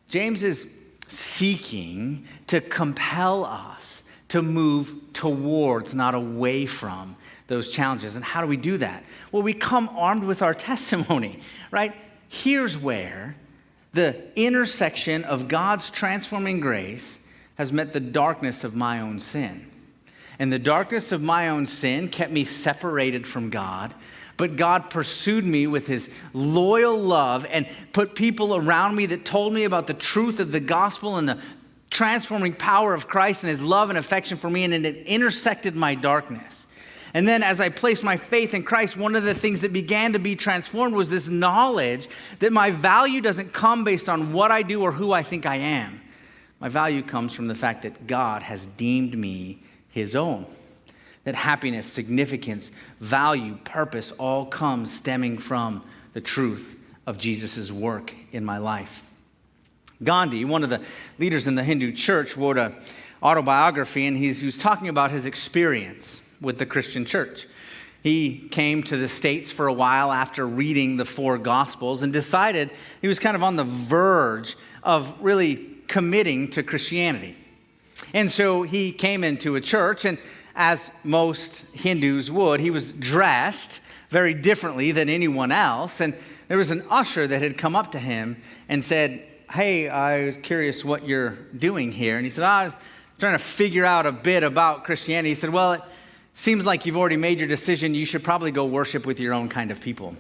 James 0.10 0.44
is 0.44 0.68
seeking 1.08 2.28
to 2.48 2.60
compel 2.60 3.46
us 3.46 4.04
to 4.30 4.42
move 4.42 4.96
towards, 5.14 5.94
not 5.94 6.16
away 6.16 6.66
from, 6.66 7.16
those 7.48 7.72
challenges. 7.72 8.16
And 8.16 8.26
how 8.26 8.42
do 8.42 8.48
we 8.48 8.58
do 8.58 8.78
that? 8.78 9.04
Well, 9.32 9.44
we 9.44 9.54
come 9.54 9.90
armed 9.90 10.24
with 10.24 10.42
our 10.42 10.54
testimony, 10.72 11.42
right? 11.72 11.96
Here's 12.28 12.78
where 12.78 13.36
the 13.94 14.22
intersection 14.36 15.24
of 15.24 15.48
God's 15.48 15.90
transforming 15.90 16.60
grace 16.60 17.20
has 17.56 17.72
met 17.72 17.94
the 17.94 18.00
darkness 18.00 18.64
of 18.64 18.76
my 18.76 19.00
own 19.00 19.20
sin. 19.20 19.72
And 20.40 20.54
the 20.54 20.60
darkness 20.60 21.12
of 21.12 21.22
my 21.22 21.50
own 21.50 21.66
sin 21.66 22.10
kept 22.10 22.32
me 22.32 22.44
separated 22.44 23.26
from 23.26 23.50
God 23.50 23.94
but 24.38 24.56
God 24.56 24.92
pursued 24.92 25.44
me 25.44 25.66
with 25.66 25.88
his 25.88 26.10
loyal 26.32 26.98
love 26.98 27.46
and 27.50 27.68
put 27.92 28.14
people 28.14 28.56
around 28.56 28.96
me 28.96 29.08
that 29.08 29.26
told 29.26 29.52
me 29.52 29.64
about 29.64 29.88
the 29.88 29.96
truth 29.96 30.40
of 30.40 30.52
the 30.52 30.60
gospel 30.60 31.18
and 31.18 31.28
the 31.28 31.40
transforming 31.90 32.54
power 32.54 32.94
of 32.94 33.08
Christ 33.08 33.44
and 33.44 33.50
his 33.50 33.62
love 33.62 33.90
and 33.90 33.98
affection 33.98 34.38
for 34.38 34.50
me, 34.50 34.64
and 34.64 34.74
it 34.74 35.06
intersected 35.06 35.76
my 35.76 35.96
darkness. 35.96 36.68
And 37.14 37.28
then, 37.28 37.42
as 37.42 37.62
I 37.62 37.70
placed 37.70 38.04
my 38.04 38.18
faith 38.18 38.54
in 38.54 38.64
Christ, 38.64 38.98
one 38.98 39.16
of 39.16 39.24
the 39.24 39.34
things 39.34 39.62
that 39.62 39.74
began 39.74 40.14
to 40.14 40.20
be 40.20 40.36
transformed 40.36 40.94
was 40.94 41.10
this 41.10 41.28
knowledge 41.28 42.10
that 42.40 42.52
my 42.52 42.72
value 42.72 43.22
doesn't 43.22 43.54
come 43.54 43.84
based 43.84 44.10
on 44.10 44.34
what 44.34 44.52
I 44.52 44.62
do 44.62 44.82
or 44.82 44.92
who 44.92 45.14
I 45.14 45.24
think 45.24 45.46
I 45.46 45.56
am. 45.56 46.02
My 46.60 46.70
value 46.70 47.02
comes 47.02 47.34
from 47.34 47.48
the 47.48 47.56
fact 47.56 47.84
that 47.84 48.08
God 48.08 48.44
has 48.44 48.66
deemed 48.66 49.18
me 49.18 49.60
his 49.90 50.16
own. 50.16 50.46
That 51.24 51.36
happiness, 51.36 51.86
significance, 51.86 52.72
value, 53.00 53.58
purpose 53.64 54.12
all 54.12 54.46
comes 54.46 54.94
stemming 54.94 55.40
from 55.40 55.84
the 56.14 56.22
truth 56.22 56.76
of 57.06 57.18
Jesus' 57.18 57.72
work 57.72 58.14
in 58.32 58.44
my 58.44 58.58
life. 58.58 59.04
Gandhi, 60.04 60.46
one 60.46 60.64
of 60.64 60.70
the 60.70 60.82
leaders 61.18 61.48
in 61.48 61.56
the 61.56 61.64
Hindu 61.64 61.92
church, 61.92 62.38
wrote 62.38 62.58
an 62.58 62.76
autobiography, 63.24 64.06
and 64.06 64.16
he's, 64.16 64.42
he 64.42 64.46
was 64.46 64.58
talking 64.58 64.90
about 64.90 65.12
his 65.12 65.26
experience 65.26 66.22
with 66.40 66.60
the 66.60 66.66
Christian 66.66 67.06
church. 67.06 67.48
He 68.04 68.48
came 68.52 68.84
to 68.84 68.98
the 68.98 69.08
States 69.08 69.52
for 69.52 69.68
a 69.68 69.74
while 69.74 70.12
after 70.12 70.48
reading 70.48 70.98
the 70.98 71.06
four 71.06 71.38
Gospels 71.38 72.04
and 72.04 72.14
decided 72.14 72.72
he 73.02 73.08
was 73.08 73.20
kind 73.20 73.36
of 73.36 73.44
on 73.44 73.56
the 73.56 73.64
verge 73.64 74.56
of 74.84 75.14
really 75.20 75.76
committing 75.88 76.50
to 76.52 76.64
Christianity. 76.64 77.36
And 78.14 78.32
so 78.32 78.64
he 78.64 78.92
came 78.92 79.24
into 79.24 79.56
a 79.56 79.62
church, 79.62 80.06
and 80.06 80.18
as 80.56 80.90
most 81.04 81.66
Hindus 81.74 82.32
would, 82.32 82.60
he 82.60 82.70
was 82.70 82.92
dressed 82.92 83.82
very 84.10 84.34
differently 84.34 84.92
than 84.92 85.10
anyone 85.10 85.52
else. 85.52 86.00
And 86.00 86.16
there 86.48 86.58
was 86.58 86.72
an 86.72 86.84
usher 86.90 87.28
that 87.28 87.42
had 87.42 87.58
come 87.58 87.76
up 87.76 87.92
to 87.92 88.00
him 88.00 88.42
and 88.70 88.84
said, 88.84 89.24
Hey, 89.50 89.88
I 89.88 90.26
was 90.26 90.38
curious 90.38 90.84
what 90.84 91.08
you're 91.08 91.32
doing 91.58 91.92
here. 91.92 92.18
And 92.18 92.26
he 92.26 92.30
said, 92.30 92.44
oh, 92.44 92.48
I 92.48 92.64
was 92.66 92.74
trying 93.20 93.34
to 93.34 93.44
figure 93.44 93.86
out 93.86 94.06
a 94.06 94.12
bit 94.12 94.44
about 94.44 94.84
Christianity. 94.84 95.30
He 95.30 95.36
said, 95.36 95.50
Well, 95.50 95.74
it 95.74 95.82
seems 96.34 96.66
like 96.66 96.86
you've 96.86 96.98
already 96.98 97.18
made 97.18 97.40
your 97.40 97.48
decision. 97.48 97.96
You 97.96 98.06
should 98.06 98.24
probably 98.24 98.52
go 98.52 98.66
worship 98.66 99.06
with 99.06 99.20
your 99.20 99.34
own 99.34 99.50
kind 99.50 99.72
of 99.72 99.82
people. 99.82 100.16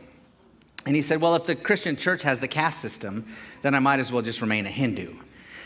And 0.85 0.95
he 0.95 1.01
said, 1.01 1.21
Well, 1.21 1.35
if 1.35 1.45
the 1.45 1.55
Christian 1.55 1.95
church 1.95 2.23
has 2.23 2.39
the 2.39 2.47
caste 2.47 2.81
system, 2.81 3.35
then 3.61 3.75
I 3.75 3.79
might 3.79 3.99
as 3.99 4.11
well 4.11 4.21
just 4.21 4.41
remain 4.41 4.65
a 4.65 4.71
Hindu. 4.71 5.15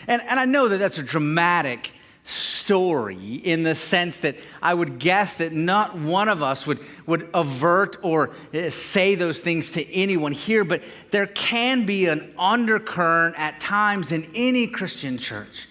And, 0.08 0.22
and 0.24 0.40
I 0.40 0.46
know 0.46 0.68
that 0.68 0.78
that's 0.78 0.98
a 0.98 1.04
dramatic 1.04 1.92
story 2.24 3.36
in 3.36 3.64
the 3.64 3.76
sense 3.76 4.20
that 4.20 4.36
I 4.62 4.74
would 4.74 5.00
guess 5.00 5.36
that 5.36 5.54
not 5.54 5.98
one 5.98 6.30
of 6.30 6.44
us 6.44 6.68
would, 6.68 6.80
would 7.06 7.30
avert 7.34 7.98
or 8.02 8.32
eh, 8.54 8.70
say 8.70 9.16
those 9.16 9.40
things 9.40 9.72
to 9.72 9.92
anyone 9.92 10.32
here, 10.32 10.64
but 10.64 10.84
there 11.10 11.28
can 11.28 11.86
be 11.86 12.06
an 12.08 12.34
undercurrent 12.38 13.38
at 13.38 13.60
times 13.60 14.12
in 14.12 14.28
any 14.36 14.68
Christian 14.68 15.18
church 15.18 15.68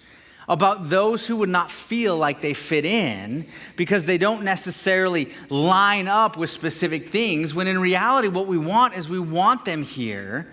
about 0.49 0.89
those 0.89 1.25
who 1.25 1.37
would 1.37 1.49
not 1.49 1.71
feel 1.71 2.17
like 2.17 2.41
they 2.41 2.53
fit 2.53 2.83
in 2.83 3.47
because 3.77 4.05
they 4.05 4.17
don't 4.17 4.43
necessarily 4.43 5.33
line 5.49 6.09
up 6.09 6.35
with 6.35 6.49
specific 6.49 7.09
things, 7.09 7.55
when 7.55 7.67
in 7.67 7.79
reality, 7.79 8.27
what 8.27 8.47
we 8.47 8.57
want 8.57 8.93
is 8.93 9.07
we 9.07 9.19
want 9.19 9.63
them 9.63 9.81
here 9.81 10.51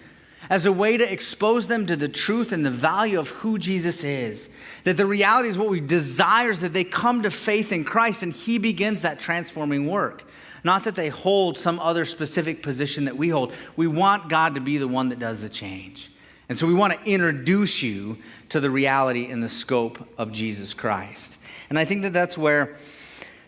as 0.51 0.67
a 0.67 0.73
way 0.73 0.97
to 0.97 1.13
expose 1.13 1.67
them 1.67 1.87
to 1.87 1.97
the 1.97 2.09
truth 2.09 2.53
and 2.53 2.65
the 2.65 2.71
value 2.71 3.19
of 3.19 3.29
who 3.29 3.59
Jesus 3.59 4.05
is. 4.05 4.49
That 4.85 4.97
the 4.97 5.07
reality 5.07 5.49
is 5.49 5.59
what 5.59 5.69
we 5.69 5.81
desire 5.81 6.51
is 6.51 6.61
that 6.61 6.73
they 6.73 6.85
come 6.85 7.23
to 7.23 7.31
faith 7.31 7.73
in 7.73 7.85
Christ 7.85 8.23
and 8.23 8.33
He 8.33 8.59
begins 8.59 9.03
that 9.03 9.21
transforming 9.21 9.87
work. 9.87 10.25
Not 10.65 10.85
that 10.85 10.95
they 10.95 11.09
hold 11.09 11.59
some 11.59 11.79
other 11.79 12.05
specific 12.05 12.63
position 12.63 13.05
that 13.05 13.17
we 13.17 13.29
hold. 13.29 13.53
We 13.77 13.87
want 13.87 14.29
God 14.29 14.55
to 14.55 14.61
be 14.61 14.79
the 14.79 14.89
one 14.89 15.11
that 15.11 15.19
does 15.19 15.41
the 15.41 15.49
change. 15.49 16.11
And 16.49 16.59
so 16.59 16.67
we 16.67 16.75
want 16.75 16.95
to 16.95 17.11
introduce 17.11 17.83
you 17.83 18.19
to 18.49 18.59
the 18.59 18.71
reality 18.71 19.31
and 19.31 19.43
the 19.43 19.49
scope 19.49 20.09
of 20.17 20.33
Jesus 20.33 20.73
Christ. 20.73 21.37
And 21.69 21.79
I 21.79 21.85
think 21.85 22.03
that 22.03 22.15
that's 22.15 22.39
where 22.39 22.77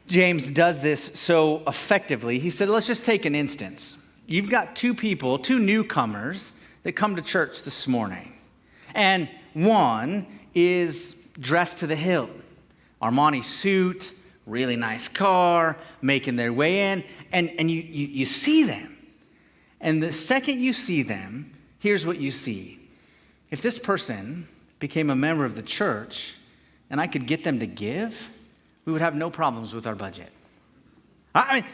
James 0.07 0.51
does 0.51 0.81
this 0.81 1.11
so 1.15 1.63
effectively. 1.67 2.39
He 2.39 2.51
said, 2.51 2.69
let's 2.69 2.87
just 2.87 3.05
take 3.05 3.25
an 3.25 3.35
instance. 3.35 3.97
You've 4.27 4.51
got 4.51 4.77
two 4.77 4.95
people, 4.95 5.39
two 5.39 5.59
newcomers 5.59 6.53
that 6.83 6.93
come 6.93 7.17
to 7.17 7.23
church 7.23 7.63
this 7.63 7.87
morning. 7.87 8.33
And 8.95 9.29
one 9.55 10.27
is 10.55 11.15
dressed 11.39 11.79
to 11.81 11.87
the 11.87 11.97
hilt 11.97 12.31
Armani 13.01 13.43
suit, 13.43 14.13
really 14.47 14.77
nice 14.77 15.09
car, 15.09 15.77
making 16.03 16.37
their 16.37 16.53
way 16.53 16.93
in, 16.93 17.05
and, 17.33 17.51
and 17.59 17.71
you, 17.71 17.81
you, 17.81 18.07
you 18.09 18.25
see 18.27 18.65
them. 18.65 18.97
And 19.81 20.03
the 20.03 20.13
second 20.13 20.61
you 20.61 20.73
see 20.73 21.03
them, 21.03 21.55
here's 21.79 22.05
what 22.05 22.19
you 22.19 22.31
see. 22.31 22.79
If 23.51 23.63
this 23.63 23.79
person 23.79 24.47
became 24.79 25.09
a 25.09 25.17
member 25.17 25.45
of 25.45 25.55
the 25.55 25.63
church 25.63 26.35
and 26.91 27.01
I 27.01 27.07
could 27.07 27.27
get 27.27 27.43
them 27.43 27.61
to 27.61 27.67
give, 27.67 28.31
we 28.85 28.93
would 28.93 29.01
have 29.01 29.15
no 29.15 29.31
problems 29.31 29.73
with 29.73 29.87
our 29.87 29.95
budget. 29.95 30.31
I 31.35 31.65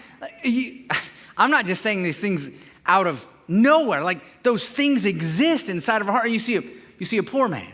mean, 0.45 0.89
I'm 1.37 1.51
not 1.51 1.67
just 1.67 1.83
saying 1.83 2.03
these 2.03 2.19
things 2.19 2.51
out 2.85 3.07
of 3.07 3.27
nowhere. 3.49 4.03
Like 4.03 4.43
those 4.43 4.69
things 4.69 5.07
exist 5.07 5.69
inside 5.69 6.03
of 6.03 6.09
our 6.09 6.15
heart. 6.15 6.31
You 6.31 6.39
see 6.39 6.57
a, 6.57 6.63
you 6.99 7.07
see 7.07 7.19
a 7.19 7.23
poor 7.23 7.49
man 7.49 7.73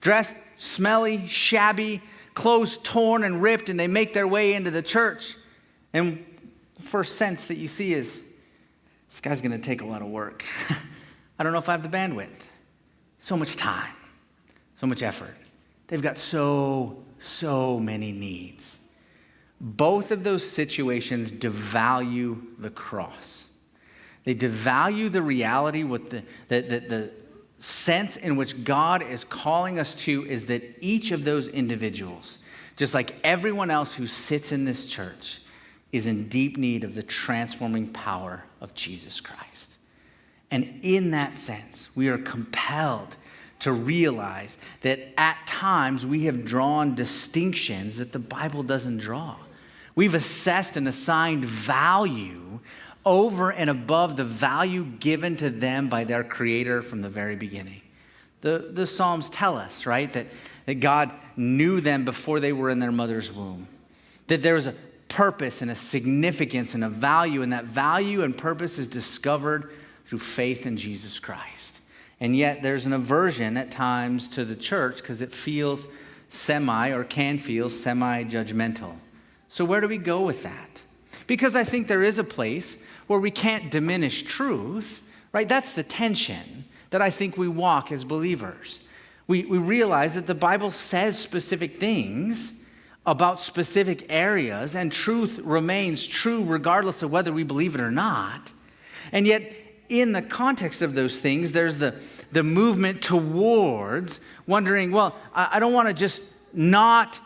dressed 0.00 0.36
smelly, 0.56 1.26
shabby, 1.26 2.02
clothes 2.34 2.78
torn 2.78 3.24
and 3.24 3.42
ripped, 3.42 3.68
and 3.68 3.78
they 3.78 3.88
make 3.88 4.12
their 4.12 4.28
way 4.28 4.54
into 4.54 4.70
the 4.70 4.82
church. 4.82 5.36
And 5.92 6.24
first 6.80 7.16
sense 7.16 7.46
that 7.46 7.56
you 7.56 7.68
see 7.68 7.92
is 7.92 8.20
this 9.08 9.20
guy's 9.20 9.40
going 9.40 9.58
to 9.58 9.64
take 9.64 9.82
a 9.82 9.86
lot 9.86 10.02
of 10.02 10.08
work. 10.08 10.44
I 11.38 11.42
don't 11.42 11.52
know 11.52 11.58
if 11.58 11.68
I 11.68 11.72
have 11.72 11.82
the 11.82 11.88
bandwidth. 11.88 12.28
So 13.20 13.36
much 13.36 13.56
time, 13.56 13.94
so 14.76 14.86
much 14.86 15.02
effort. 15.02 15.34
They've 15.88 16.02
got 16.02 16.18
so, 16.18 17.02
so 17.18 17.80
many 17.80 18.12
needs. 18.12 18.78
Both 19.60 20.12
of 20.12 20.22
those 20.22 20.48
situations 20.48 21.32
devalue 21.32 22.40
the 22.58 22.70
cross. 22.70 23.47
They 24.28 24.34
devalue 24.34 25.10
the 25.10 25.22
reality, 25.22 25.84
what 25.84 26.10
the, 26.10 26.22
the, 26.48 26.60
the, 26.60 26.80
the 26.80 27.10
sense 27.60 28.18
in 28.18 28.36
which 28.36 28.62
God 28.62 29.02
is 29.02 29.24
calling 29.24 29.78
us 29.78 29.94
to 30.02 30.26
is 30.26 30.44
that 30.46 30.62
each 30.82 31.12
of 31.12 31.24
those 31.24 31.48
individuals, 31.48 32.36
just 32.76 32.92
like 32.92 33.14
everyone 33.24 33.70
else 33.70 33.94
who 33.94 34.06
sits 34.06 34.52
in 34.52 34.66
this 34.66 34.86
church, 34.86 35.40
is 35.92 36.04
in 36.04 36.28
deep 36.28 36.58
need 36.58 36.84
of 36.84 36.94
the 36.94 37.02
transforming 37.02 37.88
power 37.88 38.44
of 38.60 38.74
Jesus 38.74 39.18
Christ. 39.18 39.70
And 40.50 40.78
in 40.82 41.12
that 41.12 41.38
sense, 41.38 41.88
we 41.96 42.08
are 42.08 42.18
compelled 42.18 43.16
to 43.60 43.72
realize 43.72 44.58
that 44.82 45.18
at 45.18 45.38
times 45.46 46.04
we 46.04 46.26
have 46.26 46.44
drawn 46.44 46.94
distinctions 46.94 47.96
that 47.96 48.12
the 48.12 48.18
Bible 48.18 48.62
doesn't 48.62 48.98
draw. 48.98 49.36
We've 49.94 50.12
assessed 50.12 50.76
and 50.76 50.86
assigned 50.86 51.46
value 51.46 52.60
over 53.08 53.50
and 53.50 53.70
above 53.70 54.16
the 54.16 54.24
value 54.24 54.84
given 54.84 55.36
to 55.38 55.48
them 55.48 55.88
by 55.88 56.04
their 56.04 56.22
Creator 56.22 56.82
from 56.82 57.00
the 57.00 57.08
very 57.08 57.36
beginning. 57.36 57.80
The, 58.42 58.70
the 58.70 58.86
Psalms 58.86 59.30
tell 59.30 59.56
us, 59.56 59.86
right, 59.86 60.12
that, 60.12 60.26
that 60.66 60.74
God 60.76 61.10
knew 61.36 61.80
them 61.80 62.04
before 62.04 62.38
they 62.38 62.52
were 62.52 62.70
in 62.70 62.78
their 62.78 62.92
mother's 62.92 63.32
womb, 63.32 63.66
that 64.26 64.42
there 64.42 64.54
was 64.54 64.66
a 64.66 64.74
purpose 65.08 65.62
and 65.62 65.70
a 65.70 65.74
significance 65.74 66.74
and 66.74 66.84
a 66.84 66.88
value, 66.88 67.42
and 67.42 67.52
that 67.52 67.64
value 67.64 68.22
and 68.22 68.36
purpose 68.36 68.78
is 68.78 68.86
discovered 68.86 69.72
through 70.06 70.18
faith 70.18 70.66
in 70.66 70.76
Jesus 70.76 71.18
Christ. 71.18 71.80
And 72.20 72.36
yet 72.36 72.62
there's 72.62 72.84
an 72.84 72.92
aversion 72.92 73.56
at 73.56 73.70
times 73.70 74.28
to 74.30 74.44
the 74.44 74.56
church 74.56 74.98
because 74.98 75.22
it 75.22 75.32
feels 75.32 75.86
semi 76.28 76.90
or 76.90 77.04
can 77.04 77.38
feel 77.38 77.70
semi 77.70 78.24
judgmental. 78.24 78.96
So, 79.48 79.64
where 79.64 79.80
do 79.80 79.88
we 79.88 79.98
go 79.98 80.20
with 80.20 80.42
that? 80.42 80.82
Because 81.26 81.56
I 81.56 81.64
think 81.64 81.88
there 81.88 82.02
is 82.02 82.18
a 82.18 82.24
place 82.24 82.76
where 83.08 83.18
we 83.18 83.30
can't 83.30 83.70
diminish 83.70 84.22
truth, 84.22 85.02
right? 85.32 85.48
That's 85.48 85.72
the 85.72 85.82
tension 85.82 86.64
that 86.90 87.02
I 87.02 87.10
think 87.10 87.36
we 87.36 87.48
walk 87.48 87.90
as 87.90 88.04
believers. 88.04 88.80
We, 89.26 89.44
we 89.44 89.58
realize 89.58 90.14
that 90.14 90.26
the 90.26 90.34
Bible 90.34 90.70
says 90.70 91.18
specific 91.18 91.80
things 91.80 92.52
about 93.04 93.40
specific 93.40 94.06
areas, 94.10 94.76
and 94.76 94.92
truth 94.92 95.38
remains 95.42 96.06
true 96.06 96.44
regardless 96.44 97.02
of 97.02 97.10
whether 97.10 97.32
we 97.32 97.42
believe 97.42 97.74
it 97.74 97.80
or 97.80 97.90
not. 97.90 98.52
And 99.12 99.26
yet, 99.26 99.50
in 99.88 100.12
the 100.12 100.20
context 100.20 100.82
of 100.82 100.94
those 100.94 101.18
things, 101.18 101.52
there's 101.52 101.78
the, 101.78 101.94
the 102.32 102.42
movement 102.42 103.02
towards 103.02 104.20
wondering, 104.46 104.92
well, 104.92 105.16
I, 105.34 105.48
I 105.52 105.60
don't 105.60 105.72
want 105.72 105.88
to 105.88 105.94
just 105.94 106.22
not 106.52 107.18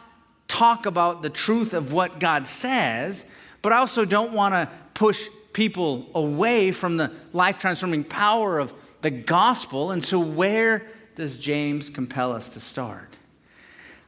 talk 0.46 0.86
about 0.86 1.22
the 1.22 1.30
truth 1.30 1.74
of 1.74 1.92
what 1.92 2.20
God 2.20 2.46
says, 2.46 3.24
but 3.62 3.72
I 3.72 3.78
also 3.78 4.04
don't 4.04 4.32
want 4.32 4.54
to 4.54 4.68
push 4.94 5.28
people 5.52 6.06
away 6.14 6.72
from 6.72 6.96
the 6.96 7.10
life 7.32 7.58
transforming 7.58 8.04
power 8.04 8.58
of 8.58 8.72
the 9.02 9.10
gospel. 9.10 9.90
And 9.90 10.02
so, 10.02 10.18
where 10.18 10.86
does 11.14 11.38
James 11.38 11.90
compel 11.90 12.32
us 12.32 12.48
to 12.50 12.60
start? 12.60 13.16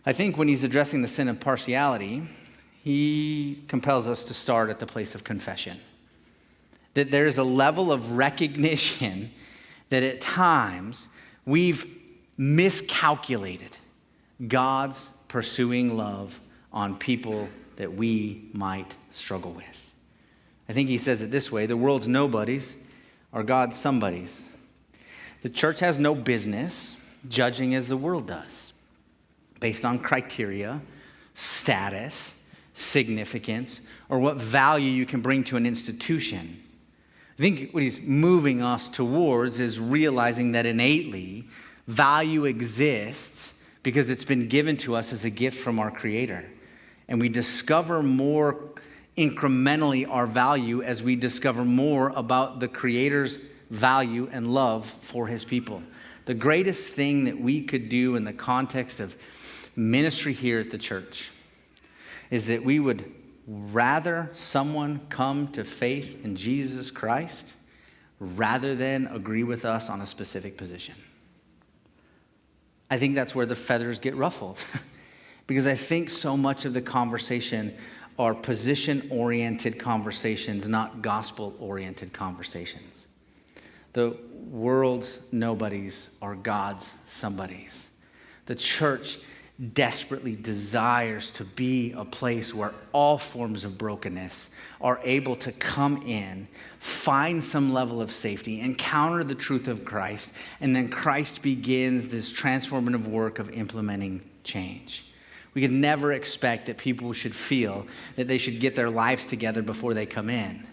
I 0.07 0.13
think 0.13 0.37
when 0.37 0.49
he's 0.49 0.65
addressing 0.65 1.03
the 1.03 1.09
sin 1.09 1.29
of 1.29 1.41
partiality, 1.41 2.23
he 2.83 3.63
compels 3.69 4.07
us 4.07 4.25
to 4.25 4.35
start 4.35 4.69
at 4.71 4.79
the 4.79 4.87
place 4.87 5.15
of 5.15 5.25
confession. 5.25 5.81
That 6.95 7.11
there's 7.11 7.39
a 7.39 7.45
level 7.45 7.91
of 7.91 8.13
recognition 8.13 9.31
that 9.89 10.03
at 10.03 10.21
times 10.21 11.09
we've 11.47 11.87
miscalculated 12.37 13.77
God's 14.47 15.09
pursuing 15.29 15.97
love 15.97 16.39
on 16.73 16.97
people 16.97 17.49
that 17.77 17.95
we 17.95 18.49
might 18.53 18.95
struggle 19.13 19.53
with. 19.53 19.84
I 20.69 20.73
think 20.73 20.89
he 20.89 20.99
says 20.99 21.23
it 21.23 21.31
this 21.31 21.53
way 21.53 21.67
the 21.67 21.77
world's 21.77 22.09
nobodies 22.09 22.75
are 23.33 23.43
God's 23.43 23.79
somebodies. 23.79 24.45
The 25.43 25.51
church 25.51 25.81
has 25.81 25.99
no 25.99 26.15
business 26.15 26.97
judging 27.29 27.75
as 27.75 27.87
the 27.87 27.97
world 27.97 28.27
does, 28.27 28.73
based 29.61 29.85
on 29.85 29.99
criteria, 29.99 30.81
status, 31.35 32.35
significance, 32.75 33.81
or 34.09 34.19
what 34.19 34.37
value 34.37 34.91
you 34.91 35.07
can 35.07 35.21
bring 35.21 35.45
to 35.45 35.57
an 35.57 35.67
institution. 35.67 36.63
I 37.39 37.43
think 37.43 37.73
what 37.73 37.83
he's 37.83 38.01
moving 38.01 38.63
us 38.63 38.89
towards 38.89 39.61
is 39.61 39.81
realizing 39.81 40.53
that 40.53 40.67
innately 40.67 41.47
value 41.87 42.45
exists 42.45 43.55
because 43.83 44.09
it's 44.09 44.25
been 44.25 44.49
given 44.49 44.77
to 44.79 44.95
us 44.97 45.13
as 45.13 45.25
a 45.25 45.31
gift 45.31 45.59
from 45.61 45.79
our 45.79 45.91
Creator. 45.91 46.45
And 47.09 47.21
we 47.21 47.29
discover 47.29 48.03
more 48.03 48.59
incrementally 49.17 50.09
our 50.09 50.27
value 50.27 50.83
as 50.83 51.03
we 51.03 51.17
discover 51.17 51.65
more 51.65 52.11
about 52.17 52.61
the 52.61 52.69
Creator's 52.69 53.39
value 53.71 54.29
and 54.33 54.53
love 54.53 54.93
for 55.03 55.27
His 55.27 55.45
people. 55.45 55.83
The 56.27 56.35
greatest 56.35 56.91
thing 56.91 57.25
that 57.25 57.39
we 57.39 57.63
could 57.63 57.89
do 57.89 58.17
in 58.17 58.25
the 58.25 58.33
context 58.33 59.01
of 59.01 59.15
ministry 59.77 60.33
here 60.33 60.59
at 60.59 60.71
the 60.71 60.79
church 60.79 61.31
is 62.31 62.47
that 62.47 62.65
we 62.65 62.81
would 62.81 63.13
rather 63.47 64.31
someone 64.35 65.01
come 65.11 65.49
to 65.49 65.65
faith 65.65 66.25
in 66.25 66.35
Jesus 66.35 66.91
Christ 66.91 67.53
rather 68.19 68.75
than 68.75 69.07
agree 69.09 69.43
with 69.43 69.65
us 69.65 69.91
on 69.91 70.01
a 70.01 70.07
specific 70.07 70.57
position. 70.57 70.95
I 72.91 72.99
think 72.99 73.15
that's 73.15 73.35
where 73.35 73.47
the 73.47 73.57
feathers 73.57 74.01
get 74.01 74.15
ruffled. 74.17 74.65
because 75.47 75.67
I 75.67 75.75
think 75.75 76.11
so 76.11 76.37
much 76.37 76.65
of 76.65 76.73
the 76.73 76.81
conversation 76.81 77.75
are 78.19 78.35
position 78.35 79.09
oriented 79.11 79.79
conversations, 79.79 80.69
not 80.69 81.03
gospel 81.03 81.55
oriented 81.59 82.13
conversations. 82.13 83.07
The 83.93 84.17
world's 84.51 85.21
nobodies 85.33 86.09
are 86.21 86.35
God's 86.35 86.91
somebodies. 87.07 87.87
The 88.47 88.55
church 88.55 89.19
desperately 89.73 90.35
desires 90.35 91.31
to 91.31 91.45
be 91.45 91.93
a 91.93 92.05
place 92.05 92.53
where 92.53 92.73
all 92.93 93.19
forms 93.19 93.65
of 93.65 93.79
brokenness 93.79 94.51
are 94.81 95.01
able 95.05 95.37
to 95.37 95.53
come 95.53 96.03
in, 96.03 96.49
find 96.81 97.43
some 97.43 97.73
level 97.73 98.03
of 98.03 98.11
safety, 98.11 98.61
encounter 98.61 99.23
the 99.23 99.35
truth 99.35 99.69
of 99.69 99.85
Christ, 99.85 100.33
and 100.61 100.75
then 100.75 100.89
Christ 100.89 101.41
begins 101.41 102.09
this 102.09 102.33
transformative 102.33 103.07
work 103.07 103.39
of 103.39 103.49
implementing 103.51 104.23
change. 104.43 105.05
We 105.55 105.63
could 105.63 105.73
never 105.73 106.13
expect 106.13 106.67
that 106.67 106.79
people 106.79 107.13
should 107.13 107.35
feel 107.35 107.87
that 108.17 108.27
they 108.27 108.39
should 108.39 108.61
get 108.61 108.75
their 108.75 108.91
lives 108.91 109.25
together 109.27 109.63
before 109.63 109.95
they 109.95 110.05
come 110.05 110.29
in. 110.29 110.67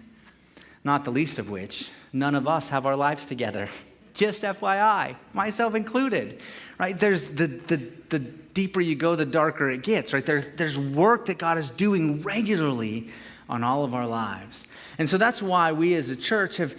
Not 0.83 1.05
the 1.05 1.11
least 1.11 1.37
of 1.37 1.49
which, 1.49 1.89
none 2.11 2.33
of 2.33 2.47
us 2.47 2.69
have 2.69 2.85
our 2.85 2.95
lives 2.95 3.25
together. 3.25 3.69
Just 4.13 4.41
FYI, 4.41 5.15
myself 5.33 5.73
included. 5.73 6.41
Right? 6.77 6.99
There's 6.99 7.29
the, 7.29 7.47
the, 7.47 7.77
the 8.09 8.19
deeper 8.19 8.81
you 8.81 8.95
go, 8.95 9.15
the 9.15 9.25
darker 9.25 9.69
it 9.69 9.83
gets, 9.83 10.11
right? 10.13 10.25
There's, 10.25 10.45
there's 10.57 10.77
work 10.77 11.25
that 11.25 11.37
God 11.37 11.57
is 11.57 11.69
doing 11.69 12.21
regularly 12.21 13.09
on 13.47 13.63
all 13.63 13.85
of 13.85 13.93
our 13.93 14.07
lives. 14.07 14.65
And 14.97 15.09
so 15.09 15.17
that's 15.17 15.41
why 15.41 15.71
we 15.71 15.93
as 15.93 16.09
a 16.09 16.15
church 16.15 16.57
have 16.57 16.75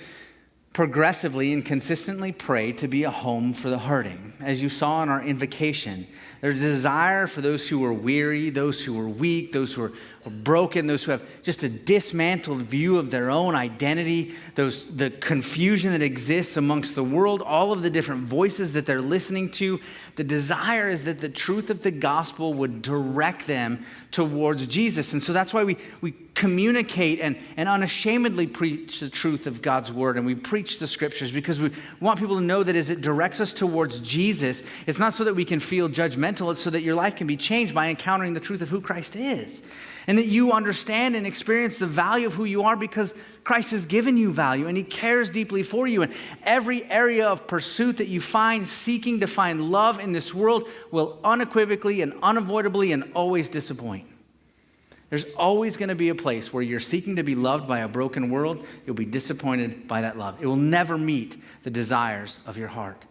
progressively 0.73 1.53
and 1.53 1.65
consistently 1.65 2.33
prayed 2.33 2.79
to 2.79 2.89
be 2.89 3.05
a 3.05 3.11
home 3.11 3.53
for 3.53 3.69
the 3.69 3.79
hurting. 3.79 4.33
As 4.41 4.63
you 4.63 4.69
saw 4.69 5.03
in 5.03 5.09
our 5.09 5.23
invocation, 5.23 6.07
a 6.51 6.53
desire 6.53 7.29
for 7.29 7.41
those 7.41 7.69
who 7.69 7.85
are 7.85 7.93
weary, 7.93 8.51
those 8.51 8.83
who 8.83 8.99
are 8.99 9.09
weak, 9.09 9.53
those 9.53 9.73
who 9.75 9.85
are 9.85 9.93
broken, 10.31 10.87
those 10.87 11.03
who 11.05 11.11
have 11.11 11.23
just 11.43 11.63
a 11.63 11.69
dismantled 11.69 12.63
view 12.63 12.99
of 12.99 13.11
their 13.11 13.31
own 13.31 13.57
identity, 13.57 14.35
those, 14.55 14.87
the 14.89 15.11
confusion 15.11 15.93
that 15.93 16.03
exists 16.03 16.57
amongst 16.57 16.95
the 16.95 17.03
world, 17.03 17.43
all 17.43 17.73
of 17.73 17.83
the 17.83 17.91
different 17.91 18.25
voices 18.25 18.73
that 18.73 18.87
they're 18.87 19.01
listening 19.01 19.51
to. 19.51 19.81
The 20.17 20.25
desire 20.25 20.89
is 20.89 21.05
that 21.05 21.21
the 21.21 21.29
truth 21.29 21.71
of 21.71 21.83
the 21.83 21.91
gospel 21.91 22.55
would 22.55 22.83
direct 22.83 23.47
them 23.47 23.85
towards 24.13 24.67
Jesus. 24.67 25.13
And 25.13 25.23
so 25.23 25.33
that's 25.33 25.53
why 25.53 25.65
we, 25.65 25.77
we 26.01 26.13
communicate 26.35 27.21
and, 27.21 27.37
and 27.57 27.69
unashamedly 27.69 28.47
preach 28.47 29.01
the 29.01 29.09
truth 29.09 29.47
of 29.47 29.61
God's 29.61 29.91
word 29.91 30.17
and 30.17 30.25
we 30.25 30.35
preach 30.35 30.79
the 30.79 30.87
scriptures 30.87 31.33
because 31.33 31.61
we 31.61 31.71
want 32.01 32.19
people 32.19 32.37
to 32.37 32.43
know 32.43 32.63
that 32.63 32.77
as 32.77 32.91
it 32.91 33.01
directs 33.01 33.41
us 33.41 33.53
towards 33.53 34.01
Jesus, 34.01 34.63
it's 34.87 34.99
not 34.99 35.15
so 35.15 35.25
that 35.25 35.35
we 35.35 35.45
can 35.45 35.61
feel 35.61 35.89
judgmental, 35.89 36.32
it's 36.41 36.61
so 36.61 36.71
that 36.71 36.83
your 36.83 36.95
life 36.95 37.17
can 37.17 37.27
be 37.27 37.37
changed 37.37 37.75
by 37.75 37.89
encountering 37.89 38.35
the 38.35 38.41
truth 38.41 38.63
of 38.63 38.69
who 38.69 38.81
Christ 38.81 39.17
is 39.17 39.63
and 40.07 40.19
that 40.19 40.27
you 40.27 40.53
understand 40.53 41.15
and 41.15 41.27
experience 41.27 41.79
the 41.79 41.87
value 41.87 42.27
of 42.27 42.35
who 42.35 42.45
you 42.45 42.63
are 42.63 42.77
because 42.77 43.15
Christ 43.45 43.71
has 43.71 43.87
given 43.87 44.17
you 44.17 44.33
value 44.33 44.67
and 44.67 44.77
He 44.77 44.83
cares 44.83 45.31
deeply 45.31 45.63
for 45.63 45.87
you. 45.87 46.03
And 46.03 46.13
every 46.43 46.85
area 46.91 47.27
of 47.29 47.47
pursuit 47.47 47.99
that 47.99 48.09
you 48.09 48.21
find 48.21 48.67
seeking 48.67 49.21
to 49.21 49.27
find 49.27 49.71
love 49.71 50.01
in 50.01 50.13
this 50.13 50.35
world 50.35 50.69
will 50.91 51.19
unequivocally 51.23 52.01
and 52.01 52.15
unavoidably 52.23 52.93
and 52.93 53.13
always 53.15 53.49
disappoint. 53.49 54.07
There's 55.11 55.27
always 55.37 55.77
going 55.77 55.91
to 55.91 55.95
be 55.95 56.09
a 56.09 56.15
place 56.15 56.55
where 56.55 56.63
you're 56.63 56.81
seeking 56.81 57.17
to 57.17 57.23
be 57.23 57.35
loved 57.35 57.69
by 57.69 57.81
a 57.81 57.89
broken 57.89 58.31
world. 58.31 58.65
You'll 58.87 58.97
be 58.97 59.05
disappointed 59.05 59.87
by 59.87 60.01
that 60.01 60.17
love. 60.17 60.43
It 60.43 60.47
will 60.47 60.57
never 60.57 60.97
meet 60.97 61.37
the 61.65 61.71
desires 61.71 62.39
of 62.47 62.57
your 62.57 62.69
heart. 62.69 63.05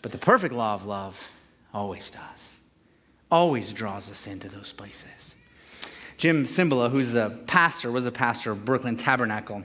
But 0.00 0.12
the 0.12 0.18
perfect 0.18 0.54
law 0.54 0.72
of 0.74 0.86
love 0.86 1.30
always 1.74 2.10
does, 2.10 2.51
always 3.32 3.72
draws 3.72 4.10
us 4.10 4.26
into 4.26 4.48
those 4.48 4.72
places. 4.72 5.34
Jim 6.18 6.44
Cymbala, 6.44 6.90
who's 6.90 7.12
the 7.12 7.30
pastor, 7.46 7.90
was 7.90 8.06
a 8.06 8.12
pastor 8.12 8.52
of 8.52 8.64
Brooklyn 8.64 8.96
Tabernacle, 8.96 9.64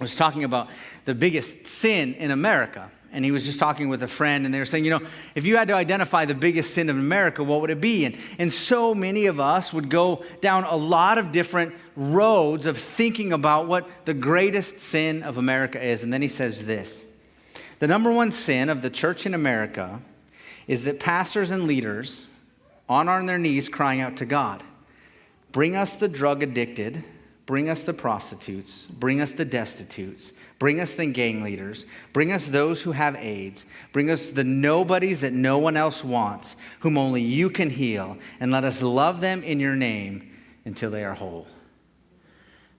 was 0.00 0.14
talking 0.14 0.44
about 0.44 0.68
the 1.04 1.14
biggest 1.14 1.66
sin 1.66 2.14
in 2.14 2.30
America. 2.30 2.90
And 3.12 3.24
he 3.24 3.32
was 3.32 3.44
just 3.44 3.58
talking 3.58 3.88
with 3.88 4.02
a 4.02 4.08
friend, 4.08 4.44
and 4.44 4.54
they 4.54 4.58
were 4.58 4.64
saying, 4.64 4.84
you 4.84 4.90
know, 4.90 5.06
if 5.34 5.44
you 5.44 5.56
had 5.56 5.68
to 5.68 5.74
identify 5.74 6.24
the 6.24 6.34
biggest 6.34 6.74
sin 6.74 6.88
of 6.88 6.96
America, 6.96 7.44
what 7.44 7.60
would 7.60 7.70
it 7.70 7.80
be? 7.80 8.04
And, 8.04 8.16
and 8.38 8.52
so 8.52 8.94
many 8.94 9.26
of 9.26 9.38
us 9.38 9.72
would 9.72 9.88
go 9.88 10.24
down 10.40 10.64
a 10.64 10.74
lot 10.74 11.18
of 11.18 11.30
different 11.30 11.74
roads 11.96 12.66
of 12.66 12.78
thinking 12.78 13.32
about 13.32 13.68
what 13.68 13.88
the 14.04 14.14
greatest 14.14 14.80
sin 14.80 15.22
of 15.22 15.36
America 15.36 15.84
is. 15.84 16.02
And 16.02 16.12
then 16.12 16.22
he 16.22 16.28
says 16.28 16.64
this 16.64 17.04
The 17.80 17.86
number 17.86 18.10
one 18.10 18.30
sin 18.30 18.68
of 18.68 18.82
the 18.82 18.90
church 18.90 19.26
in 19.26 19.34
America 19.34 20.00
is 20.66 20.84
that 20.84 20.98
pastors 20.98 21.50
and 21.50 21.64
leaders, 21.64 22.26
on 22.88 23.26
their 23.26 23.38
knees, 23.38 23.68
crying 23.68 24.00
out 24.00 24.16
to 24.18 24.24
God, 24.24 24.62
Bring 25.54 25.76
us 25.76 25.94
the 25.94 26.08
drug 26.08 26.42
addicted, 26.42 27.04
bring 27.46 27.68
us 27.68 27.82
the 27.82 27.94
prostitutes, 27.94 28.86
bring 28.86 29.20
us 29.20 29.30
the 29.30 29.44
destitutes, 29.44 30.32
bring 30.58 30.80
us 30.80 30.94
the 30.94 31.06
gang 31.06 31.44
leaders, 31.44 31.86
bring 32.12 32.32
us 32.32 32.46
those 32.46 32.82
who 32.82 32.90
have 32.90 33.14
AIDS, 33.14 33.64
bring 33.92 34.10
us 34.10 34.30
the 34.30 34.42
nobodies 34.42 35.20
that 35.20 35.32
no 35.32 35.58
one 35.58 35.76
else 35.76 36.02
wants, 36.02 36.56
whom 36.80 36.98
only 36.98 37.22
you 37.22 37.50
can 37.50 37.70
heal, 37.70 38.18
and 38.40 38.50
let 38.50 38.64
us 38.64 38.82
love 38.82 39.20
them 39.20 39.44
in 39.44 39.60
your 39.60 39.76
name 39.76 40.32
until 40.64 40.90
they 40.90 41.04
are 41.04 41.14
whole. 41.14 41.46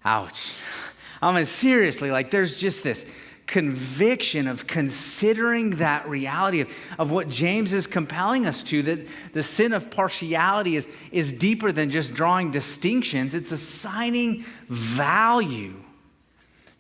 Ouch. 0.04 0.52
I 1.22 1.34
mean, 1.34 1.46
seriously, 1.46 2.12
like 2.12 2.30
there's 2.30 2.58
just 2.58 2.84
this 2.84 3.06
conviction 3.48 4.48
of 4.48 4.66
considering 4.68 5.72
that 5.72 6.08
reality 6.08 6.62
of, 6.62 6.74
of 6.98 7.12
what 7.12 7.30
James 7.30 7.74
is 7.74 7.88
compelling 7.88 8.46
us 8.46 8.64
to, 8.64 8.82
that 8.84 9.08
the 9.34 9.44
sin 9.44 9.74
of 9.74 9.92
partiality 9.92 10.76
is, 10.76 10.88
is 11.12 11.32
deeper 11.32 11.72
than 11.72 11.90
just 11.90 12.14
drawing 12.14 12.52
distinctions, 12.52 13.34
it's 13.34 13.52
assigning 13.52 14.46
value 14.68 15.76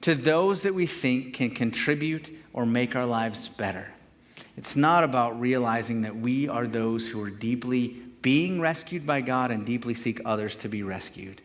to 0.02 0.16
those 0.16 0.62
that 0.64 0.74
we 0.74 0.86
think 0.86 1.34
can 1.34 1.50
contribute 1.50 2.36
or 2.54 2.66
make 2.66 2.96
our 2.96 3.06
lives 3.06 3.48
better. 3.48 3.88
It's 4.58 4.76
not 4.76 5.04
about 5.04 5.40
realizing 5.40 6.02
that 6.02 6.16
we 6.16 6.48
are 6.48 6.68
those 6.68 7.10
who 7.10 7.22
are 7.24 7.30
deeply 7.30 8.02
being 8.22 8.60
rescued 8.60 9.06
by 9.06 9.22
God 9.22 9.52
and 9.52 9.66
deeply 9.66 9.94
seek 9.94 10.22
others 10.26 10.56
to 10.58 10.70
be 10.70 10.82
rescued. 10.82 11.42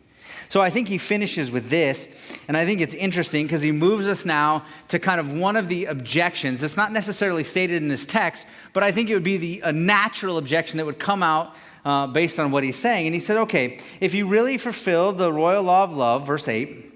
So 0.48 0.60
I 0.60 0.70
think 0.70 0.88
he 0.88 0.98
finishes 0.98 1.50
with 1.50 1.68
this, 1.68 2.08
and 2.48 2.56
I 2.56 2.64
think 2.64 2.80
it's 2.80 2.94
interesting 2.94 3.46
because 3.46 3.62
he 3.62 3.72
moves 3.72 4.08
us 4.08 4.24
now 4.24 4.64
to 4.88 4.98
kind 4.98 5.20
of 5.20 5.32
one 5.32 5.56
of 5.56 5.68
the 5.68 5.84
objections. 5.84 6.62
It's 6.62 6.76
not 6.76 6.92
necessarily 6.92 7.44
stated 7.44 7.82
in 7.82 7.88
this 7.88 8.06
text, 8.06 8.46
but 8.72 8.82
I 8.82 8.90
think 8.90 9.10
it 9.10 9.14
would 9.14 9.22
be 9.22 9.36
the, 9.36 9.60
a 9.64 9.72
natural 9.72 10.38
objection 10.38 10.78
that 10.78 10.86
would 10.86 10.98
come 10.98 11.22
out 11.22 11.54
uh, 11.84 12.06
based 12.06 12.38
on 12.40 12.50
what 12.50 12.64
he's 12.64 12.76
saying. 12.76 13.06
And 13.06 13.14
he 13.14 13.20
said, 13.20 13.36
okay, 13.38 13.80
if 14.00 14.14
you 14.14 14.26
really 14.26 14.58
fulfill 14.58 15.12
the 15.12 15.32
royal 15.32 15.62
law 15.62 15.84
of 15.84 15.92
love, 15.92 16.26
verse 16.26 16.48
8, 16.48 16.92